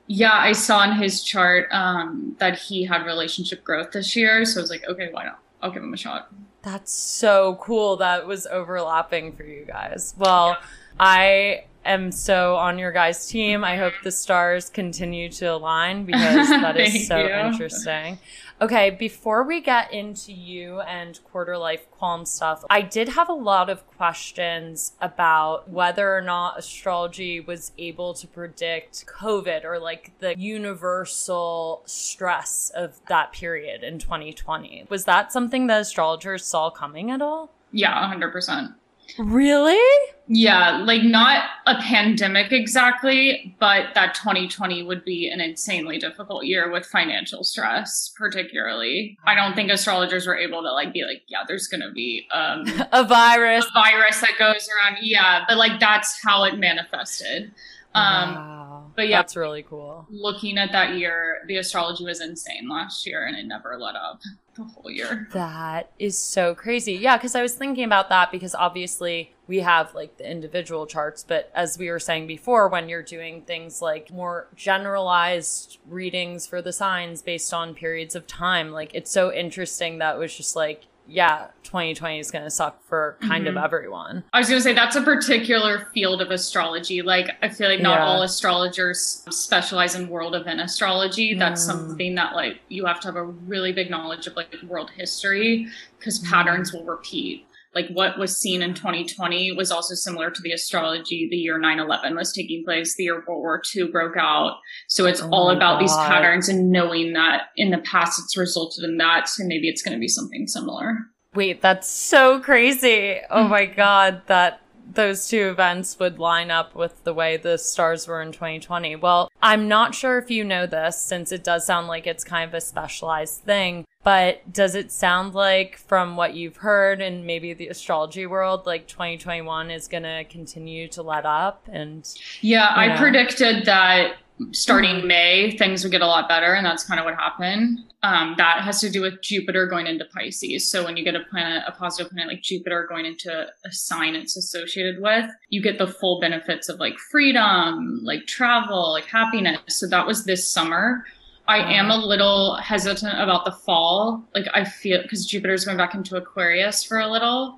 [0.07, 4.59] Yeah, I saw in his chart um, that he had relationship growth this year, so
[4.59, 5.39] I was like, okay, why not?
[5.61, 6.29] I'll give him a shot.
[6.65, 7.97] That's so cool.
[7.97, 10.15] That was overlapping for you guys.
[10.17, 10.57] Well,
[10.99, 13.63] I am so on your guys' team.
[13.63, 17.29] I hope the stars continue to align because that is so you.
[17.29, 18.17] interesting.
[18.61, 23.33] Okay, before we get into you and quarter life qualm stuff, I did have a
[23.33, 30.13] lot of questions about whether or not astrology was able to predict COVID or like
[30.19, 34.85] the universal stress of that period in 2020.
[34.89, 37.51] Was that something that astrologers saw coming at all?
[37.73, 38.73] Yeah, 100%.
[39.17, 39.79] Really?
[40.27, 46.71] Yeah, like not a pandemic exactly, but that 2020 would be an insanely difficult year
[46.71, 49.17] with financial stress, particularly.
[49.25, 52.65] I don't think astrologers were able to like be like, yeah, there's gonna be um,
[52.91, 53.65] A virus.
[53.65, 54.97] a virus that goes around.
[55.01, 57.51] Yeah, but like that's how it manifested.
[57.93, 58.91] Um, wow.
[58.95, 59.19] but yeah.
[59.19, 60.05] That's really cool.
[60.09, 64.21] Looking at that year, the astrology was insane last year, and it never let up
[64.55, 65.27] the whole year.
[65.33, 66.93] That is so crazy.
[66.93, 71.23] Yeah, because I was thinking about that because obviously we have like the individual charts,
[71.27, 76.61] but as we were saying before, when you're doing things like more generalized readings for
[76.61, 80.85] the signs based on periods of time, like it's so interesting that was just like,
[81.07, 83.63] yeah, 2020 is going to suck for kind of Mhm.
[83.63, 84.23] everyone.
[84.33, 87.01] I was going to say that's a particular field of astrology.
[87.01, 88.05] Like, I feel like not Yeah.
[88.05, 91.33] all astrologers specialize in world event astrology.
[91.33, 91.65] That's Mm.
[91.67, 95.67] something that, like, you have to have a really big knowledge of, like, world history
[95.99, 96.29] because Mm.
[96.31, 97.45] patterns will repeat.
[97.75, 101.77] Like, what was seen in 2020 was also similar to the astrology the year 9
[101.79, 104.57] 11 was taking place, the year World War II broke out.
[104.87, 108.37] So it's Oh all my about these patterns and knowing that in the past it's
[108.37, 109.27] resulted in that.
[109.27, 110.97] So maybe it's going to be something similar.
[111.33, 113.19] Wait, that's so crazy.
[113.29, 113.49] Oh Mm.
[113.49, 114.61] my god, that
[114.93, 118.95] those two events would line up with the way the stars were in 2020.
[118.97, 122.47] Well, I'm not sure if you know this since it does sound like it's kind
[122.47, 127.53] of a specialized thing, but does it sound like from what you've heard in maybe
[127.53, 132.07] the astrology world like 2021 is going to continue to let up and
[132.41, 132.99] Yeah, I Yeah.
[132.99, 134.17] predicted that
[134.51, 135.07] starting Mhm.
[135.07, 137.79] May, things would get a lot better, and that's kind of what happened.
[138.03, 140.69] Um, that has to do with Jupiter going into Pisces.
[140.69, 144.15] So when you get a planet, a positive planet like Jupiter going into a sign
[144.15, 149.59] it's associated with, you get the full benefits of like freedom, like travel, like happiness.
[149.69, 151.05] So that was this summer.
[151.47, 154.27] I am a little hesitant about the fall.
[154.35, 157.57] Like I feel because Jupiter's going back into Aquarius for a little.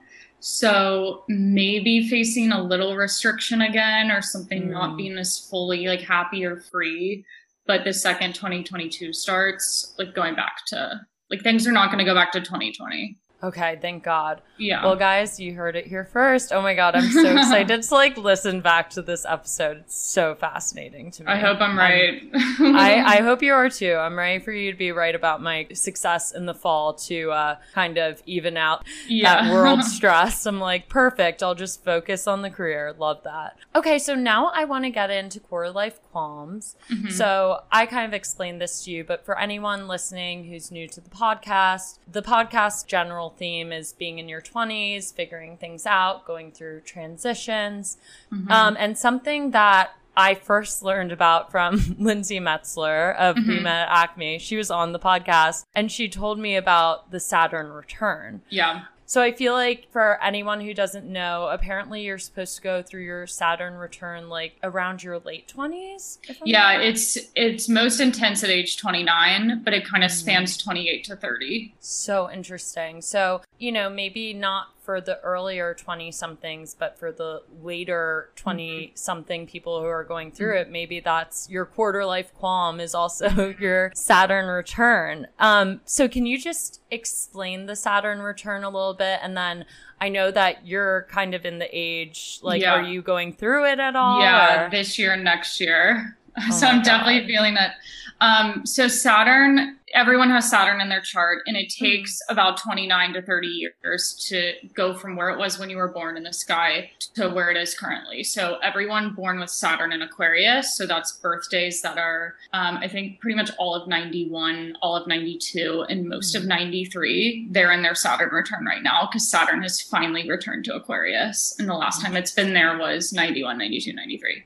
[0.50, 4.72] So maybe facing a little restriction again or something Mm.
[4.72, 7.26] not being as fully like happy or free.
[7.66, 12.06] But the second 2022 starts, like going back to like things are not going to
[12.06, 13.18] go back to 2020.
[13.44, 14.42] Okay, thank god.
[14.58, 14.84] Yeah.
[14.84, 16.52] Well, guys, you heard it here first.
[16.52, 19.78] Oh my god, I'm so excited to like listen back to this episode.
[19.78, 21.32] It's so fascinating to me.
[21.32, 22.24] I hope I'm right.
[22.34, 23.94] I, I hope you are too.
[23.94, 27.58] I'm ready for you to be right about my success in the fall to uh,
[27.76, 29.44] kind of even out yeah.
[29.44, 30.48] that world stress.
[30.48, 31.44] I'm like, perfect.
[31.44, 32.96] I'll just focus on the career.
[32.98, 33.58] Love that.
[33.76, 36.76] Okay, so now I want to get into quarter life qualms.
[36.90, 37.12] Mhm.
[37.12, 41.02] So I kind of explained this to you, but for anyone listening who's new to
[41.02, 46.52] the podcast, the podcast general theme is being in your 20s, figuring things out, going
[46.52, 47.98] through transitions.
[48.32, 48.50] Mhm.
[48.50, 53.62] Um, and something that I first learned about from Lindsey Metselaar of We Mhm.
[53.64, 54.40] Met Acme.
[54.40, 58.42] She was on the podcast and she told me about the Saturn return.
[58.50, 58.86] yeah.
[59.10, 63.04] So I feel like for anyone who doesn't know, apparently you're supposed to go through
[63.04, 66.20] your Saturn return like around your late 20s.
[66.28, 66.82] if I'm Yeah, right.
[66.86, 70.14] it's it's most intense at age 29, but it kind of Mhm.
[70.16, 71.74] spans 28 to 30.
[71.80, 73.02] So interesting.
[73.02, 78.94] So, you know, maybe not for the earlier 20 somethings, but for the later 20
[78.96, 83.54] something people who are going through it, maybe that's your quarter life qualm is also
[83.60, 85.28] your Saturn return.
[85.40, 89.20] Um, so can you just explain the Saturn return a little bit?
[89.22, 89.66] And then
[90.00, 92.76] I know that you're kind of in the age, like, Yeah.
[92.76, 94.22] are you going through it at all?
[94.22, 96.18] Yeah, or- this year next year.
[96.40, 97.78] Oh so I'm definitely feeling that.
[98.20, 101.62] Um, so Saturn, everyone has Saturn in their chart, and Hmm.
[101.64, 105.78] it takes about 29 to 30 years to go from where it was when you
[105.78, 108.24] were born in the sky to where it is currently.
[108.24, 113.20] So everyone born with Saturn in Aquarius, so that's birthdays that are, um, I think,
[113.22, 116.42] pretty much all of 91, all of 92, and most Hmm.
[116.42, 117.48] of 93.
[117.52, 121.70] They're in their Saturn return right now because Saturn has finally returned to Aquarius, and
[121.70, 124.44] the last time it's been there was 91, 92, 93.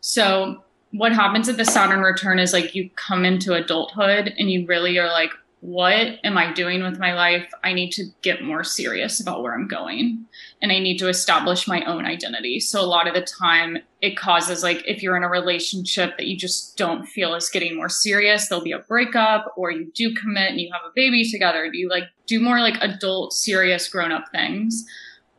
[0.00, 4.66] So what happens at the Saturn return is like you come into adulthood and you
[4.66, 5.30] really are like
[5.62, 7.48] what am I doing with my life?
[7.62, 10.26] I need to get more serious about where I'm going
[10.60, 12.58] and I need to establish my own identity.
[12.58, 16.26] So a lot of the time it causes like if you're in a relationship that
[16.26, 20.12] you just don't feel is getting more serious, there'll be a breakup or you do
[20.16, 21.70] commit and you have a baby together.
[21.70, 24.84] Do you like do more like adult, serious, grown up things?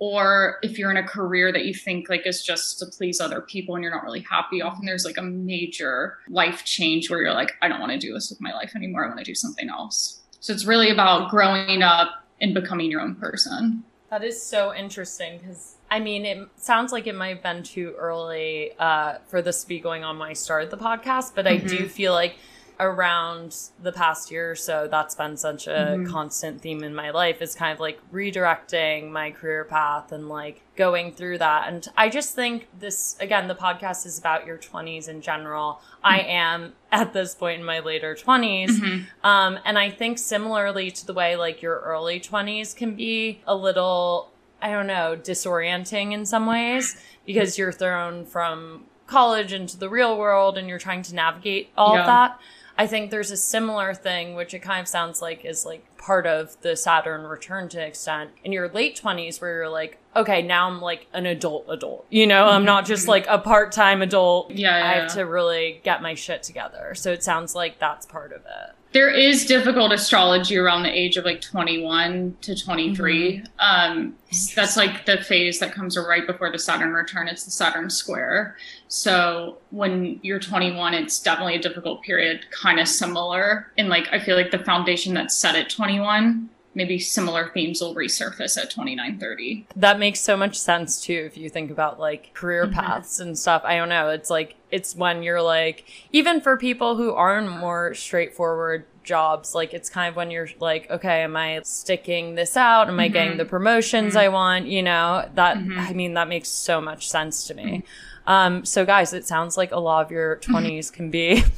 [0.03, 3.39] Or if you're in a career that you think like is just to please other
[3.39, 7.33] people and you're not really happy often there's like a major life change where you're
[7.33, 9.33] like i don't want to do this with my life anymore i want to do
[9.33, 14.41] something else so it's really about growing up and becoming your own person that is
[14.41, 19.19] so interesting because I mean, it sounds like it might have been too early uh,
[19.27, 21.65] for this to be going on when I started the podcast, but mm-hmm.
[21.65, 21.87] I do mm-hmm.
[21.87, 22.35] feel like
[22.83, 26.11] around the past year or so that's been such a mm-hmm.
[26.11, 30.61] constant theme in my life is kind of like redirecting my career path and like
[30.75, 35.07] going through that and i just think this again the podcast is about your 20s
[35.07, 36.07] in general mm-hmm.
[36.07, 39.25] i am at this point in my later 20s mm-hmm.
[39.25, 43.55] um, and i think similarly to the way like your early 20s can be a
[43.55, 44.31] little
[44.61, 50.17] i don't know disorienting in some ways because you're thrown from college into the real
[50.17, 52.01] world and you're trying to navigate all yeah.
[52.01, 52.39] of that
[52.77, 56.25] I think there's a similar thing, which it kind of sounds like is like part
[56.25, 60.67] of the Saturn return to extent in your late 20s, where you're like, okay, now
[60.67, 62.05] I'm like an adult adult.
[62.09, 64.51] You know, I'm not just like a part time adult.
[64.51, 66.95] Yeah, yeah, I have to really get my shit together.
[66.95, 71.17] So it sounds like that's part of it there is difficult astrology around the age
[71.17, 73.45] of like 21 to 23 mm-hmm.
[73.59, 74.15] um,
[74.55, 77.27] that's like the phase that comes right before the saturn return.
[77.27, 78.55] It's the saturn square.
[78.87, 84.19] So when you're 21 it's definitely a difficult period kind of similar in like i
[84.19, 89.67] feel like the foundation that's set at 21 maybe similar themes will resurface at 2930.
[89.75, 92.73] that makes so much sense too if you think about like career mm-hmm.
[92.73, 96.95] paths and stuff i don't know it's like it's when you're like even for people
[96.95, 101.35] who are in more straightforward jobs like it's kind of when you're like okay am
[101.35, 103.13] i sticking this out am i mm-hmm.
[103.13, 104.19] getting the promotions mm-hmm.
[104.19, 105.77] i want you know that mm-hmm.
[105.77, 107.83] i mean that makes so much sense to me
[108.27, 111.43] um so guys it sounds like a lot of your 20s can be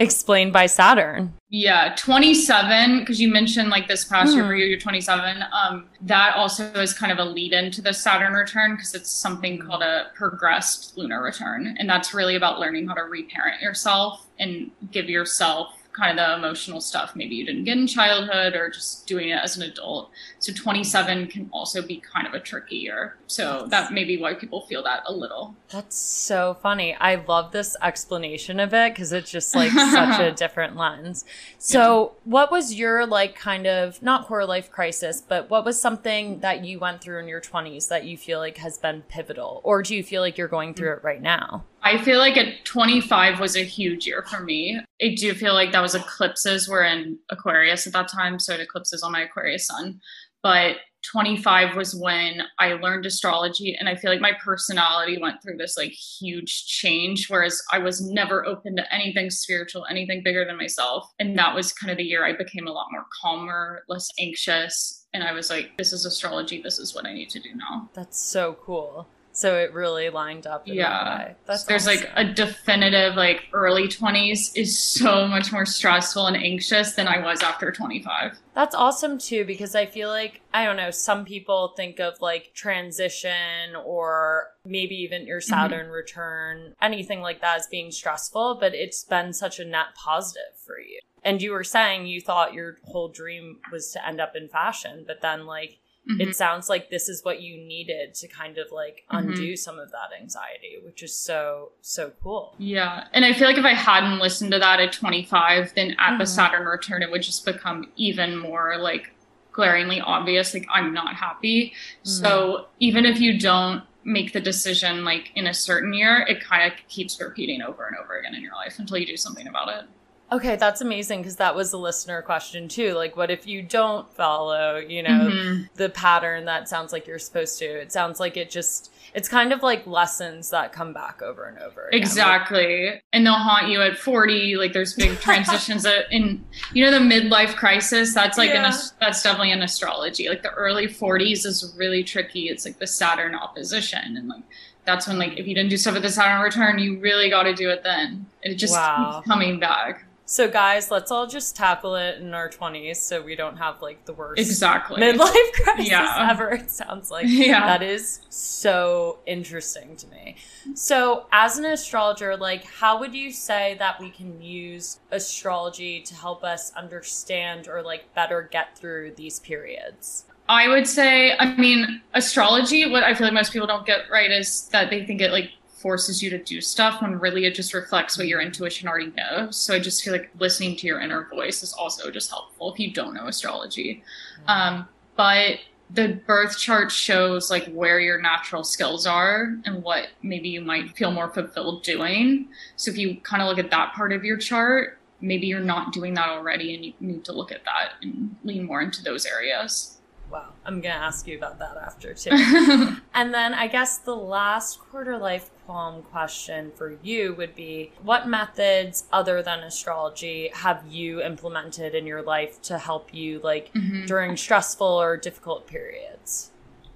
[0.00, 1.34] explained by Saturn.
[1.50, 5.44] Yeah, 27, because you mentioned like this past year for you, you're 27.
[5.52, 9.58] Um, that also is kind of a lead into the Saturn return because it's something
[9.58, 11.76] called a progressed lunar return.
[11.78, 16.46] And that's really about learning how to reparent yourself and give yourself kind of the
[16.46, 20.10] emotional stuff maybe you didn't get in childhood or just doing it as an adult.
[20.38, 23.16] So 27 can also be kind of a tricky year.
[23.26, 25.54] So that may be why people feel that a little.
[25.68, 26.94] That's so funny.
[26.94, 31.24] I love this explanation of it because it's just like such a different lens.
[31.58, 32.20] So, yeah.
[32.24, 36.64] what was your like kind of not quarter life crisis, but what was something that
[36.64, 39.60] you went through in your 20s that you feel like has been pivotal?
[39.64, 40.98] Or do you feel like you're going through mm.
[40.98, 41.64] it right now?
[41.82, 44.80] I feel like at 25 was a huge year for me.
[45.02, 48.60] I do feel like that was eclipses were in Aquarius at that time, so it
[48.60, 50.00] eclipses on my Aquarius sun.
[50.42, 50.76] But
[51.10, 55.76] 25 was when I learned astrology, and I feel like my personality went through this
[55.76, 57.28] like huge change.
[57.28, 61.10] Whereas I was never open to anything spiritual, anything bigger than myself.
[61.18, 65.06] And that was kind of the year I became a lot more calmer, less anxious.
[65.14, 66.60] And I was like, this is astrology.
[66.62, 67.88] This is what I need to do now.
[67.94, 69.08] That's so cool.
[69.32, 70.62] So it really lined up.
[70.66, 71.34] yeah.
[71.46, 71.86] That There's awesome.
[71.86, 77.24] like a definitive, like early 20s is so much more stressful and anxious than I
[77.24, 78.38] was after 25.
[78.54, 82.52] That's awesome too, because I feel like, I don't know, some people think of like
[82.54, 85.48] transition or maybe even your mm-hmm.
[85.48, 85.94] Saturn mm-hmm.
[85.94, 90.78] return, anything like that as being stressful, but it's been such a net positive for
[90.78, 91.00] you.
[91.22, 95.04] And you were saying you thought your whole dream was to end up in fashion,
[95.06, 95.78] but then like,
[96.08, 96.20] Mm-hmm.
[96.22, 99.28] It sounds like this is what you needed to kind of like mm-hmm.
[99.28, 99.54] undo mm-hmm.
[99.56, 102.54] some of that anxiety, which is so, so cool.
[102.58, 103.04] Yeah.
[103.12, 106.18] And I feel like if I hadn't listened to that at 25, then at mm-hmm.
[106.18, 109.12] the Saturn return, it would just become even more like
[109.52, 110.54] glaringly obvious.
[110.54, 111.74] Like, I'm not happy.
[112.02, 112.64] So mm-hmm.
[112.80, 116.78] even if you don't make the decision like in a certain year, it kind of
[116.88, 119.84] keeps repeating over and over again in your life until you do something about it.
[120.32, 122.94] Okay, that's amazing because that was a listener question too.
[122.94, 125.62] Like, what if you don't follow, you know, mm-hmm.
[125.74, 127.64] the pattern that sounds like you're supposed to?
[127.64, 131.58] It sounds like it just, it's kind of like lessons that come back over and
[131.58, 131.88] over.
[131.88, 132.00] Again.
[132.00, 133.02] Exactly.
[133.12, 134.56] and they'll haunt you at 40.
[134.56, 138.14] Like, there's big transitions in, you know, the midlife crisis.
[138.14, 138.66] That's like, yeah.
[138.66, 140.28] an, that's definitely an astrology.
[140.28, 142.48] Like, the early 40s is really tricky.
[142.48, 144.16] It's like the Saturn opposition.
[144.16, 144.44] And like,
[144.84, 147.42] that's when, like, if you didn't do stuff at the Saturn return, you really got
[147.42, 148.26] to do it then.
[148.42, 149.16] It just wow.
[149.16, 150.04] keeps coming back.
[150.32, 154.04] So, guys, let's all just tackle it in our 20s so we don't have like
[154.04, 155.02] the worst Exactly.
[155.02, 156.28] midlife crisis Yeah.
[156.30, 156.50] ever.
[156.52, 157.66] It sounds like Yeah.
[157.66, 160.36] that is so interesting to me.
[160.74, 166.14] So, as an astrologer, like, how would you say that we can use astrology to
[166.14, 170.26] help us understand or like better get through these periods?
[170.48, 174.30] I would say, I mean, astrology, what I feel like most people don't get right
[174.30, 175.50] is that they think it like
[175.80, 179.56] forces you to do stuff when really it just reflects what your intuition already knows.
[179.56, 182.78] So I just feel like listening to your inner voice is also just helpful if
[182.78, 184.02] you don't know astrology.
[184.46, 185.58] Um, but
[185.92, 190.96] the birth chart shows like where your natural skills are and what maybe you might
[190.96, 192.48] feel more fulfilled doing.
[192.76, 195.92] So if you kind of look at that part of your chart, maybe you're not
[195.92, 199.26] doing that already and you need to look at that and lean more into those
[199.26, 199.96] areas.
[200.30, 202.30] Wow, I'm gonna ask you about that after too.
[203.14, 208.26] and then I guess the last quarter life qualm question for you would be what
[208.26, 214.04] methods other than astrology have you implemented in your life to help you like Mhm.
[214.04, 216.50] during stressful or difficult periods?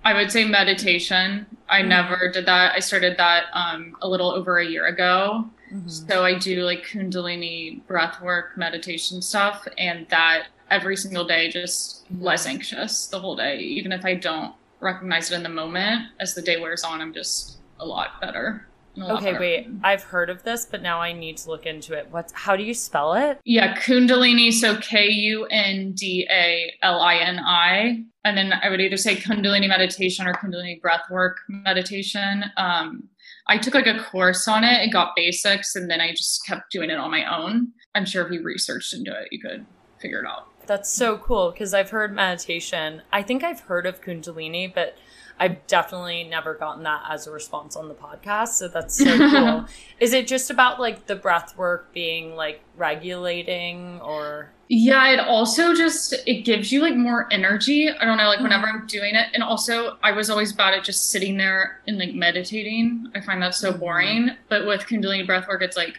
[0.04, 1.46] I would say meditation.
[1.68, 1.86] I Mhm.
[1.86, 2.74] never did that.
[2.74, 5.48] I started that um, a little over a year ago.
[5.86, 12.04] So I do like Kundalini breath work, meditation stuff, and that every single day, just
[12.20, 13.58] less anxious the whole day.
[13.58, 17.12] Even if I don't recognize it in the moment, as the day wears on, I'm
[17.12, 18.66] just a lot better.
[18.96, 19.68] a Okay, wait.
[19.82, 22.08] I've heard of this, but now I need to look into it.
[22.10, 23.40] What's how do you spell it?
[23.44, 24.52] Yeah, Kundalini.
[24.52, 28.04] So K U N D A L I N I.
[28.24, 32.44] And then I would either say Kundalini meditation or Kundalini breathwork meditation.
[32.56, 33.08] Um,
[33.46, 36.70] I took like a course on it and got basics, and then I just kept
[36.72, 37.72] doing it on my own.
[37.94, 39.66] I'm sure if you researched into it, you could
[39.98, 40.48] figure it out.
[40.66, 43.02] That's so cool because I've heard meditation.
[43.12, 44.96] I think I've heard of Kundalini, but
[45.38, 48.48] I've definitely never gotten that as a response on the podcast.
[48.50, 49.66] So that's so cool.
[50.00, 54.50] Is it just about like the breath work being like regulating or?
[54.68, 57.90] Yeah, it also just it gives you like more energy.
[57.90, 58.44] I don't know, like mm-hmm.
[58.44, 59.26] whenever I'm doing it.
[59.34, 63.10] And also I was always bad at just sitting there and like meditating.
[63.14, 63.80] I find that so mm-hmm.
[63.80, 64.30] boring.
[64.48, 65.98] But with Kundalini breath work, it's like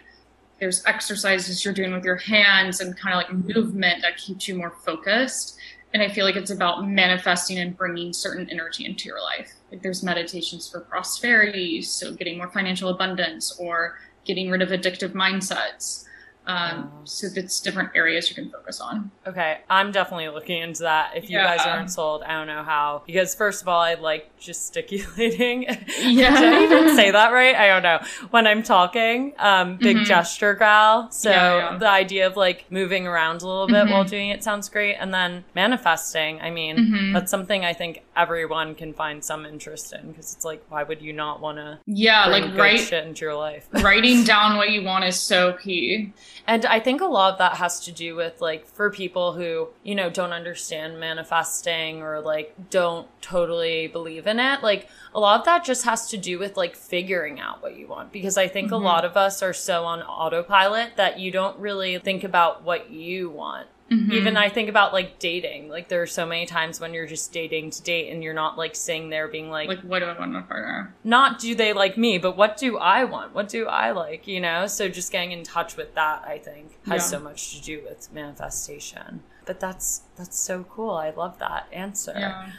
[0.59, 4.55] there's exercises you're doing with your hands and kind of like movement that keeps you
[4.55, 5.57] more focused.
[5.95, 9.53] And I feel like it's about manifesting and bringing certain energy into your life.
[9.71, 15.13] Like there's meditations for prosperity, so getting more financial abundance or getting rid of addictive
[15.13, 16.03] mindsets.
[16.47, 19.09] Um, so that's different areas you can focus on.
[19.25, 21.15] Okay, I'm definitely looking into that.
[21.15, 21.55] If you Yeah.
[21.57, 23.01] guys aren't sold, I don't know how.
[23.07, 25.63] Because first of all, I like gesticulating.
[26.05, 26.39] Yeah.
[26.39, 27.55] Did I even say that right?
[27.55, 27.99] I don't know.
[28.29, 30.05] When I'm talking, um, big Mhm.
[30.05, 31.09] gesture gal.
[31.11, 31.77] So Yeah, yeah.
[31.77, 33.91] the idea of like moving around a little bit Mhm.
[33.91, 34.95] while doing it sounds great.
[34.95, 36.39] And then manifesting.
[36.41, 37.13] I mean, Mhm.
[37.13, 41.01] that's something I think everyone can find some interest in because it's like, why would
[41.01, 43.67] you not want to Yeah, bring like write, shit into your life?
[43.83, 46.13] writing down what you want is so key.
[46.47, 49.69] And I think a lot of that has to do with like for people who,
[49.83, 55.39] you know, don't understand manifesting or like don't totally believe in it, like a lot
[55.39, 58.47] of that just has to do with like figuring out what you want because I
[58.47, 58.73] think Mhm.
[58.73, 62.89] a lot of us are so on autopilot that you don't really think about what
[62.91, 63.67] you want.
[63.91, 64.11] Mhm.
[64.13, 65.69] Even I think about like dating.
[65.69, 68.57] Like there are so many times when you're just dating to date and you're not
[68.57, 70.95] like sitting there being like, like, what do I want in a partner?
[71.03, 73.35] not do they like me, but what do I want?
[73.35, 74.27] What do I like?
[74.27, 74.65] You know?
[74.65, 77.17] So just getting in touch with that, I think, has Yeah.
[77.17, 79.21] so much to do with manifestation.
[79.45, 80.91] But that's that's so cool.
[80.95, 82.13] I love that answer.
[82.17, 82.49] Yeah.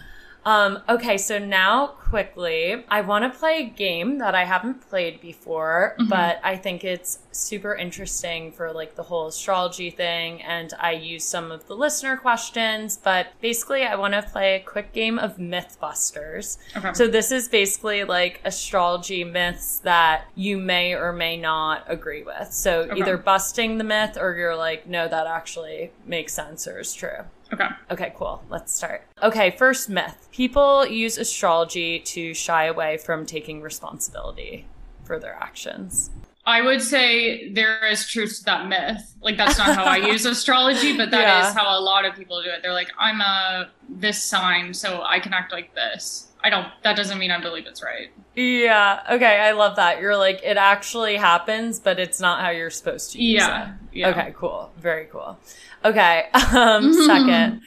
[0.47, 5.21] Um, okay, so now quickly, I want to play a game that I haven't played
[5.21, 6.09] before, Mhm.
[6.09, 10.41] but I think it's super interesting for like the whole astrology thing.
[10.43, 14.61] And I use some of the listener questions, but basically, I want to play a
[14.61, 16.59] quick game of Mythbusters.
[16.77, 16.93] Okay.
[16.95, 22.53] So this is basically like astrology myths that you may or may not agree with.
[22.53, 23.01] So Okay.
[23.01, 27.25] either busting the myth or you're like, no, that actually makes sense or is true.
[27.53, 27.69] Okay.
[27.91, 28.43] Okay, cool.
[28.49, 29.07] Let's start.
[29.23, 30.29] Okay, first myth.
[30.33, 34.67] People use astrology to shy away from taking responsibility
[35.05, 36.11] for their actions.
[36.49, 39.15] I would say there is truth to that myth.
[39.21, 41.61] Like that's not how I use astrology, but that is Yeah.
[41.61, 42.63] how a lot of people do it.
[42.63, 46.29] They're like, I'm a this sign, so I can act like this.
[46.45, 46.69] I don't.
[46.85, 48.11] That doesn't mean I believe it's right.
[48.37, 50.01] Yeah, okay, I love that.
[50.01, 53.71] You're like, it actually happens, but it's not how you're supposed to use Yeah.
[53.71, 53.75] it.
[53.93, 54.09] Yeah.
[54.11, 54.71] Okay, cool.
[54.79, 55.39] Very cool.
[55.85, 57.63] Okay, um, second.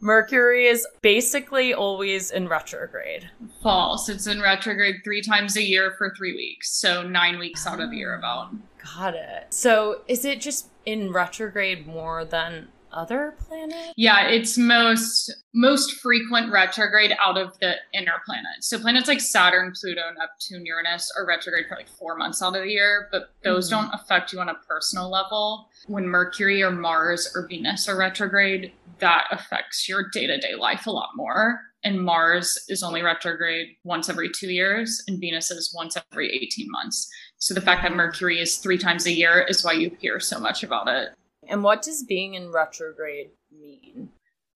[0.00, 3.30] Mercury is basically always in retrograde.
[3.62, 4.10] False.
[4.10, 7.90] It's in retrograde three times a year for three weeks, so nine weeks out of
[7.90, 8.50] the year about.
[8.94, 9.46] Got it.
[9.48, 13.92] So is it just in retrograde more than other planet?
[13.96, 18.68] Yeah, it's most most frequent retrograde out of the inner planets.
[18.68, 22.62] So planets like Saturn, Pluto, Neptune, Uranus are retrograde for like four months out of
[22.62, 23.70] the year, but those Mhm.
[23.70, 25.70] don't affect you on a personal level.
[25.86, 30.86] When Mercury or Mars or Venus are retrograde, that affects your day to day life
[30.86, 31.60] a lot more.
[31.84, 36.70] And Mars is only retrograde once every two years, and Venus is once every 18
[36.70, 37.08] months.
[37.38, 40.40] So the fact that Mercury is three times a year is why you hear so
[40.40, 41.10] much about it.
[41.48, 44.10] And what does being in retrograde mean?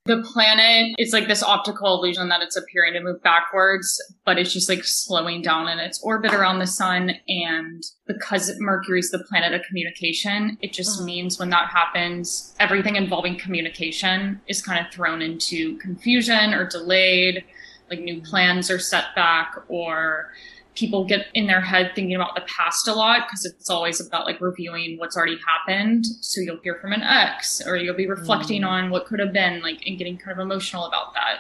[0.09, 4.55] the planet is like this optical illusion that it's appearing to move backwards, but it's
[4.55, 7.13] just like slowing down in its orbit around the sun.
[7.29, 11.05] And because Mercury's the planet of communication, it just Mhm.
[11.05, 17.45] means when that happens, everything involving communication is kind of thrown into confusion or delayed,
[17.91, 20.33] like new plans are set back or
[20.79, 24.25] people get in their head thinking about the past a lot because it's always about
[24.27, 26.07] like reviewing what's already happened.
[26.07, 28.69] So you'll hear from an ex or you'll be reflecting Mm.
[28.69, 31.39] on what could have been like and getting kind of emotional about that.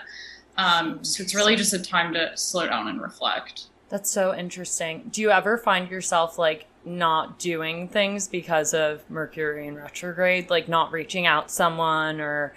[0.57, 3.66] Um, so it's really just a time to slow down and reflect.
[3.91, 5.09] That's so interesting.
[5.12, 10.68] Do you ever find yourself like not doing things because of Mercury in retrograde, like
[10.68, 12.55] not reaching out someone or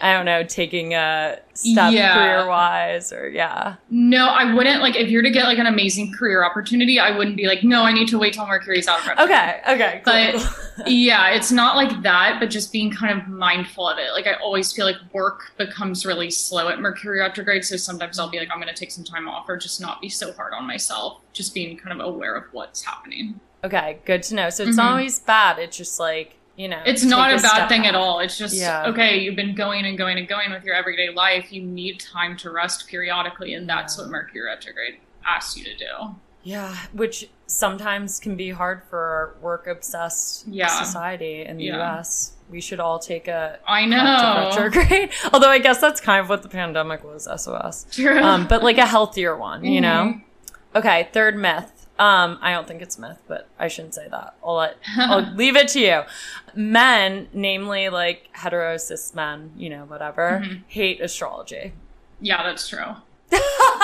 [0.00, 2.14] I don't know, taking a step Yeah.
[2.14, 3.76] career wise or yeah.
[3.90, 7.36] No, I wouldn't like if you're to get like an amazing career opportunity, I wouldn't
[7.36, 9.40] be like, no, I need to wait till Mercury's out of retrograde.
[9.40, 10.02] Okay, okay.
[10.04, 14.10] But- yeah, it's not like that, but just being kind of mindful of it.
[14.12, 18.30] Like I always feel like work becomes really slow at Mercury retrograde, so sometimes I'll
[18.30, 20.66] be like, I'm gonna take some time off or just not be so hard on
[20.66, 21.20] myself.
[21.32, 23.38] Just being kind of aware of what's happening.
[23.62, 24.50] okay, good to know.
[24.50, 24.76] So it's Mhm.
[24.76, 25.58] not always bad.
[25.58, 28.20] It's just like, you know, It's not a bad step thing at all.
[28.20, 28.86] It's just Yeah.
[28.86, 31.52] okay, you've been going and going and going with your everyday life.
[31.52, 34.04] You need time to rest periodically, and that's Yeah.
[34.04, 36.14] what Mercury retrograde asks you to do.
[36.42, 40.66] Yeah, which sometimes can be hard for our work obsessed Yeah.
[40.68, 41.98] society in the Yeah.
[41.98, 42.32] US.
[42.50, 44.50] We should all take a I know.
[44.50, 45.10] retrograde.
[45.32, 47.86] Although I guess that's kind of what the pandemic was, SOS.
[47.90, 48.20] True.
[48.22, 50.20] Um, but like a healthier one, you know?
[50.76, 51.70] Okay, third myth.
[51.98, 54.34] Um, I don't think it's myth, but I shouldn't say that.
[54.44, 56.02] I'll let I'll leave it to you.
[56.54, 60.62] Men, namely like hetero cis men, you know, whatever, Mhm.
[60.66, 61.72] hate astrology.
[62.20, 62.96] Yeah, that's true.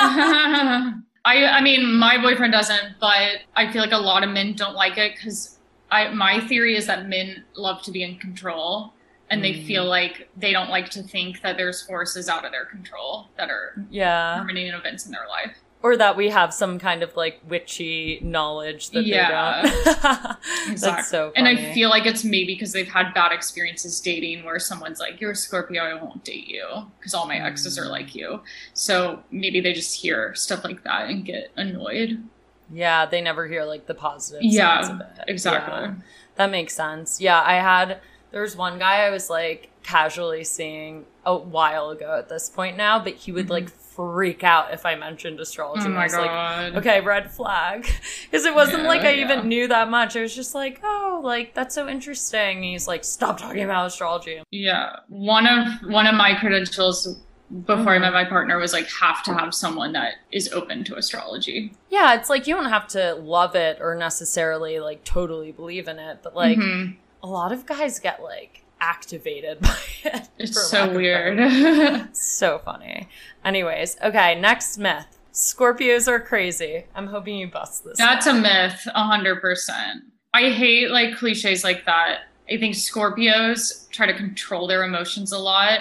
[0.02, 0.94] I
[1.24, 4.98] I mean, my boyfriend doesn't, but I feel like a lot of men don't like
[4.98, 5.58] it because
[5.90, 8.94] I my theory is that men love to be in control
[9.30, 9.66] and they Mm.
[9.66, 13.48] feel like they don't like to think that there's forces out of their control that
[13.50, 14.34] are Yeah.
[14.38, 15.56] terminating events in their life.
[15.82, 19.62] Or that we have some kind of like witchy knowledge that Yeah.
[19.62, 20.36] they don't.
[20.80, 21.48] That's so And.
[21.48, 25.30] I feel like it's maybe because they've had bad experiences dating where someone's like, You're
[25.30, 26.66] a Scorpio, I won't date you
[26.98, 27.82] because all my exes Mm.
[27.82, 28.42] are like you.
[28.74, 32.22] So maybe they just hear stuff like that and get annoyed.
[32.70, 35.24] Yeah, they never hear like the positive Yeah, sides of it.
[35.28, 35.74] Exactly.
[35.80, 35.94] Yeah,
[36.36, 37.20] that makes sense.
[37.22, 38.00] Yeah, I had
[38.32, 42.76] there was one guy I was like casually seeing a while ago at this point
[42.76, 45.82] now, but he would like freak out if I mentioned astrology.
[45.84, 46.76] Oh I my was like, god.
[46.76, 47.86] okay, red flag.
[48.30, 49.24] Because it wasn't Yeah, like I yeah.
[49.24, 50.16] even knew that much.
[50.16, 52.56] I was just like, oh, like that's so interesting.
[52.58, 54.42] And he's like, stop talking about astrology.
[54.50, 54.96] Yeah.
[55.08, 57.18] One of one of my credentials
[57.66, 58.02] before I Mhm.
[58.02, 61.72] met my partner was like have to have someone that is open to astrology.
[61.88, 65.98] Yeah, it's like you don't have to love it or necessarily like totally believe in
[65.98, 66.94] it, but like Mhm.
[67.22, 70.28] a lot of guys get like activated by it.
[70.38, 72.08] it's so weird.
[72.16, 73.08] so funny.
[73.44, 75.18] Anyways, okay, next myth.
[75.32, 76.84] Scorpios are crazy.
[76.94, 77.98] I'm hoping you bust this.
[77.98, 80.04] That's a myth, a hundred percent.
[80.34, 82.22] I hate like cliches like that.
[82.50, 85.80] I think Scorpios try to control their emotions a lot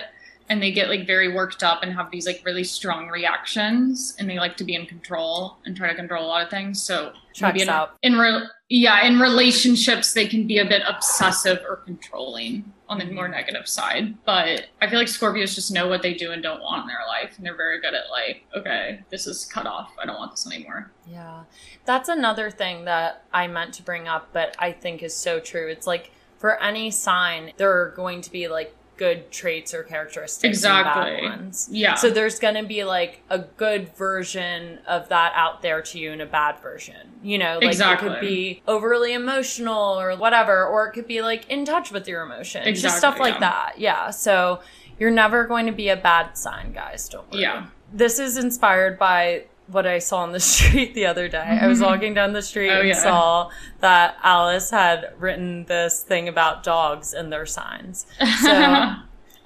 [0.49, 4.29] and they get like very worked up and have these like really strong reactions and
[4.29, 6.81] they like to be in control and try to control a lot of things.
[6.81, 7.95] So Checks in, out.
[8.01, 13.05] in re- yeah, in relationships they can be a bit obsessive or controlling on the
[13.05, 14.15] more negative side.
[14.25, 17.05] But I feel like Scorpios just know what they do and don't want in their
[17.07, 19.93] life and they're very good at like, okay, this is cut off.
[20.01, 20.91] I don't want this anymore.
[21.07, 21.43] Yeah.
[21.85, 25.69] That's another thing that I meant to bring up, but I think is so true.
[25.69, 30.57] It's like for any sign, there are going to be like good traits or characteristics
[30.57, 31.13] Exactly.
[31.13, 31.69] and bad ones.
[31.71, 31.95] Yeah.
[31.95, 36.11] So there's going to be like a good version of that out there to you
[36.11, 37.13] and a bad version.
[37.23, 38.09] You know, like it Exactly.
[38.09, 42.23] could be overly emotional or whatever, or it could be like in touch with your
[42.23, 42.81] emotions.
[42.81, 43.39] Just stuff like yeah.
[43.39, 43.73] that.
[43.79, 44.09] Yeah.
[44.09, 44.59] So
[44.99, 47.07] you're never going to be a bad sign, guys.
[47.07, 47.41] Don't worry.
[47.43, 47.67] Yeah.
[47.93, 51.59] This is inspired by what I saw on the street the other day.
[51.61, 52.93] I was walking down the street Oh, and yeah.
[53.03, 53.49] saw
[53.79, 58.05] that Alice had written this thing about dogs and their signs.
[58.41, 58.51] So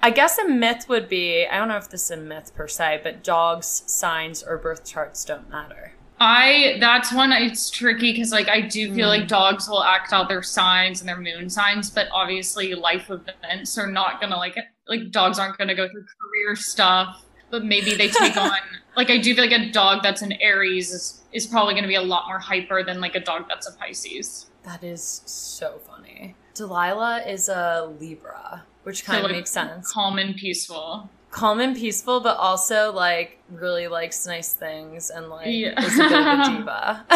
[0.02, 2.68] I guess a myth would be I don't know if this is a myth per
[2.68, 5.92] se, but dogs' signs or birth charts don't matter.
[6.20, 9.18] I that's one it's tricky because like I do feel Mm.
[9.18, 13.76] like dogs will act out their signs and their moon signs, but obviously life events
[13.78, 14.56] are not gonna like
[14.88, 18.50] like dogs aren't to go through career stuff, but maybe they take on
[18.96, 21.88] like I do feel like a dog that's an Aries is, is probably going to
[21.88, 24.46] be a lot more hyper than like a dog that's a Pisces.
[24.64, 26.34] That is so funny.
[26.54, 29.92] Delilah is a Libra, which kind So, of like, makes sense.
[29.92, 31.10] Calm and peaceful.
[31.30, 35.80] Calm and peaceful, but also like really likes nice things and like Yeah.
[35.84, 37.06] is a bit of a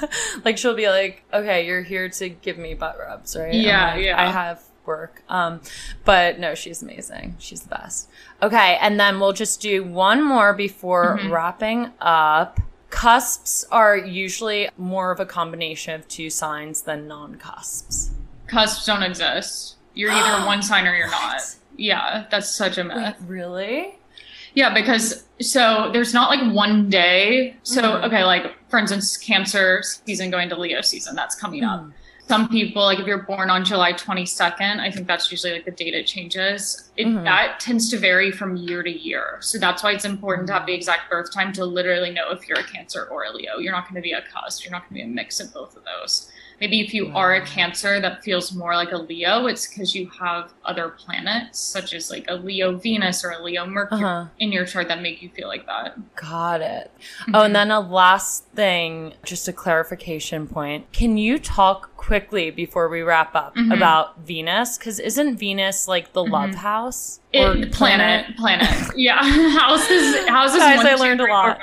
[0.00, 0.08] diva.
[0.44, 4.04] like she'll be like, "Okay, you're here to give me butt rubs, right?" Yeah, like,
[4.04, 4.20] yeah.
[4.20, 5.22] I have work.
[5.28, 5.60] Um,
[6.04, 7.36] but no, she's amazing.
[7.38, 8.08] She's the best.
[8.42, 11.32] Okay, and then we'll just do one more before Mm-hmm.
[11.32, 12.60] wrapping up.
[12.90, 18.10] Cusps are usually more of a combination of two signs than non-cusps.
[18.46, 19.76] Cusps don't exist.
[19.94, 21.40] You're either one sign or you're not.
[21.76, 23.16] Yeah, that's such a myth.
[23.26, 23.98] Really?
[24.54, 27.56] Yeah, because so there's not like one day.
[27.62, 28.04] So Mhm.
[28.04, 31.84] okay, like for instance, Cancer season going to Leo season that's coming up.
[32.28, 35.70] Some people, like if you're born on July 22nd, I think that's usually like the
[35.70, 36.90] date it changes.
[36.96, 37.22] It Mhm.
[37.22, 39.38] that tends to vary from year to year.
[39.42, 42.48] So that's why it's important to have the exact birth time to literally know if
[42.48, 43.58] you're a Cancer or a Leo.
[43.58, 44.64] You're not going to be a cusp.
[44.64, 46.28] You're not going to be a mix of both of those.
[46.60, 50.10] Maybe if you are a Cancer that feels more like a Leo, it's because you
[50.18, 54.24] have other planets, such as like a Leo Venus or a Leo Mercury Uh-huh.
[54.38, 55.96] in your chart that make you feel like that.
[56.16, 56.90] Got it.
[57.34, 60.90] Oh, and then a last thing, just a clarification point.
[60.92, 63.74] Can you talk quickly before we wrap up Mhm.
[63.76, 64.78] about Venus?
[64.78, 68.68] Because isn't Venus like the love house or It, planet, planet.
[68.96, 69.18] Yeah,
[69.58, 70.58] houses houses.
[70.60, 71.60] Guys, one, I two, learned a lot.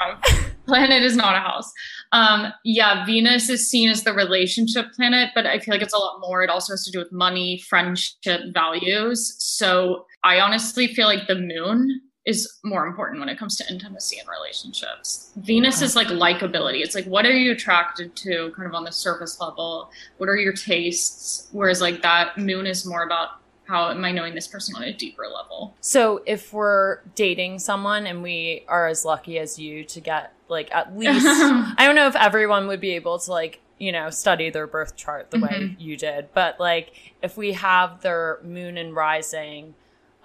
[0.65, 1.71] Planet is not a house.
[2.11, 5.97] Um, yeah, Venus is seen as the relationship planet, but I feel like it's a
[5.97, 6.43] lot more.
[6.43, 9.35] It also has to do with money, friendship, values.
[9.39, 14.17] So I honestly feel like the moon is more important when it comes to intimacy
[14.17, 15.31] and relationships.
[15.37, 16.81] Venus is like likability.
[16.81, 19.91] It's like what are you attracted to kind of on the surface level?
[20.17, 21.49] What are your tastes?
[21.51, 24.93] Whereas like that moon is more about how am I knowing this person on a
[24.93, 25.73] deeper level?
[25.81, 30.69] So if we're dating someone and we are as lucky as you to get like
[30.73, 34.49] at least I don't know if everyone would be able to like, you know, study
[34.49, 35.75] their birth chart the way Mhm.
[35.79, 39.75] you did, but like if we have their moon and rising,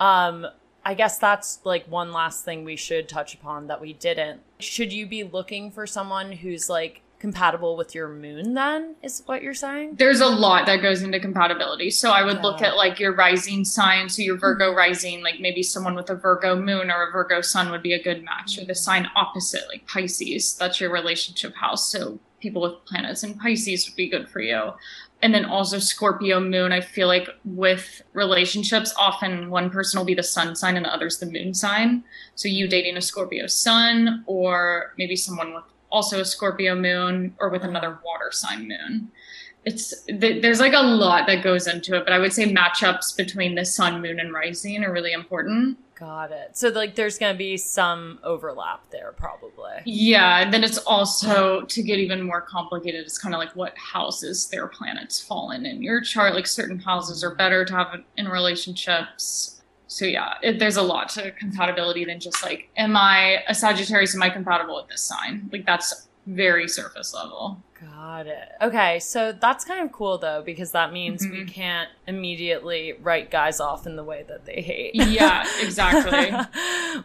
[0.00, 0.46] um
[0.84, 4.40] I guess that's like one last thing we should touch upon that we didn't.
[4.58, 9.42] Should you be looking for someone who's like compatible with your moon then is what
[9.42, 9.96] you're saying?
[9.96, 11.90] There's a lot that goes into compatibility.
[11.90, 14.08] So I would look at like your rising sign.
[14.08, 14.76] So your Virgo mm-hmm.
[14.76, 18.02] rising, like maybe someone with a Virgo moon or a Virgo sun would be a
[18.02, 18.58] good match.
[18.58, 18.74] Or the mm-hmm.
[18.74, 21.90] sign opposite, like Pisces, that's your relationship house.
[21.90, 24.72] So people with planets in Pisces would be good for you.
[25.20, 26.70] And then also Scorpio moon.
[26.70, 30.94] I feel like with relationships, often one person will be the sun sign and the
[30.94, 32.04] other's the moon sign.
[32.36, 37.48] So you dating a Scorpio sun, or maybe someone with also a Scorpio moon, or
[37.48, 39.10] with another water sign moon.
[39.64, 43.16] It's th- there's like a lot that goes into it, but I would say matchups
[43.16, 45.78] between the sun, moon, and rising are really important.
[45.98, 46.56] Got it.
[46.56, 49.72] So like there's going to be some overlap there probably.
[49.84, 53.00] Yeah, and then it's also to get even more complicated.
[53.00, 56.34] It's kind of like what houses their planets fall in in your chart.
[56.34, 59.57] Like certain houses are better to have in relationships.
[59.88, 64.14] So yeah, it, there's a lot to compatibility than just like, am I a Sagittarius?
[64.14, 65.48] Am I compatible with this sign?
[65.52, 67.62] Like that's very surface level.
[67.80, 68.48] Got it.
[68.60, 71.48] Okay, so that's kind of cool though because that means we Mhm.
[71.52, 74.94] can't immediately write guys off in the way that they hate.
[74.94, 76.36] Yeah, exactly.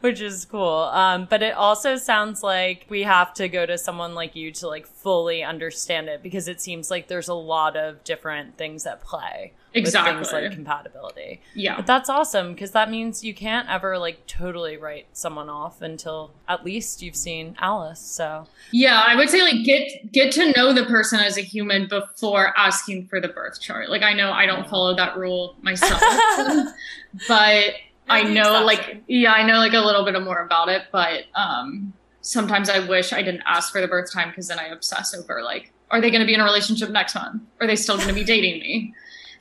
[0.01, 0.89] Which is cool.
[0.91, 4.67] Um, but it also sounds like we have to go to someone like you to
[4.67, 9.01] like fully understand it because it seems like there's a lot of different things at
[9.03, 9.53] play.
[9.73, 10.41] With things Exactly.
[10.43, 11.41] like compatibility.
[11.55, 11.77] Yeah.
[11.77, 16.31] But that's awesome because that means you can't ever like totally write someone off until
[16.47, 17.99] at least you've seen Alice.
[17.99, 21.87] So Yeah, I would say like get get to know the person as a human
[21.87, 23.89] before asking for the birth chart.
[23.89, 26.01] Like I know I don't follow that rule myself,
[27.27, 27.73] but
[28.09, 31.93] I know like yeah, I know like a little bit more about it, but um
[32.21, 35.41] sometimes I wish I didn't ask for the birth time because then I obsess over
[35.41, 37.43] like are they going to be in a relationship next month?
[37.61, 38.93] Are they still going to be dating me?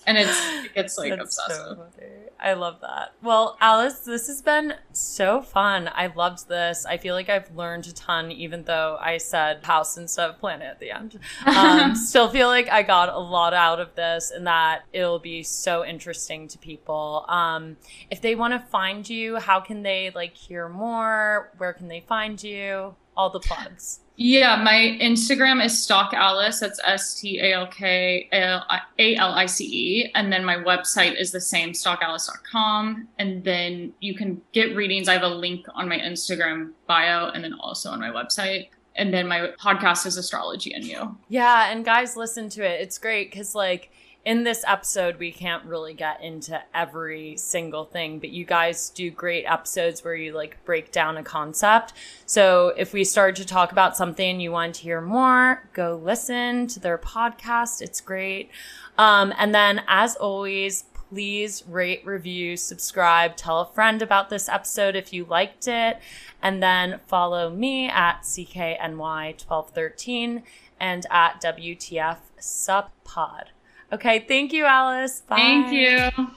[0.06, 0.40] And it's
[0.74, 1.78] it's like That's obsessive.
[1.78, 2.08] funny.
[2.40, 3.12] I love that.
[3.22, 5.88] Well, Alice, this has been so fun.
[5.94, 6.84] I loved this.
[6.84, 10.66] I feel like I've learned a ton, even though I said house instead of planet
[10.66, 11.20] at the end.
[11.46, 15.44] Um, still feel like I got a lot out of this and that it'll be
[15.44, 17.24] so interesting to people.
[17.28, 17.76] Um,
[18.10, 21.52] if they want to find you, how can they like hear more?
[21.58, 22.96] Where can they find you?
[23.16, 24.00] All the plugs.
[24.16, 26.60] Yeah, my Instagram is Stalk Alice.
[26.60, 30.12] That's S T A L K A L I C E.
[30.14, 33.08] And then my website is the same, stalkalice.com.
[33.18, 35.08] And then you can get readings.
[35.08, 38.68] I have a link on my Instagram bio and then also on my website.
[38.94, 41.16] And then my podcast is Astrology and You.
[41.30, 42.82] Yeah, and guys, listen to it.
[42.82, 43.90] It's great because, like,
[44.24, 49.10] in this episode, we can't really get into every single thing, but you guys do
[49.10, 51.92] great episodes where you like break down a concept.
[52.24, 56.68] So if we start to talk about something you want to hear more, go listen
[56.68, 57.82] to their podcast.
[57.82, 58.50] It's great.
[58.96, 64.96] Um, and then as always, please rate, review, subscribe, tell a friend about this episode
[64.96, 65.98] if you liked it,
[66.40, 70.42] and then follow me at CKNY1213
[70.80, 73.50] and at WTF Sup Pod.
[73.92, 75.20] Okay, thank you, Alice.
[75.20, 75.36] Bye.
[75.36, 76.28] Thank you.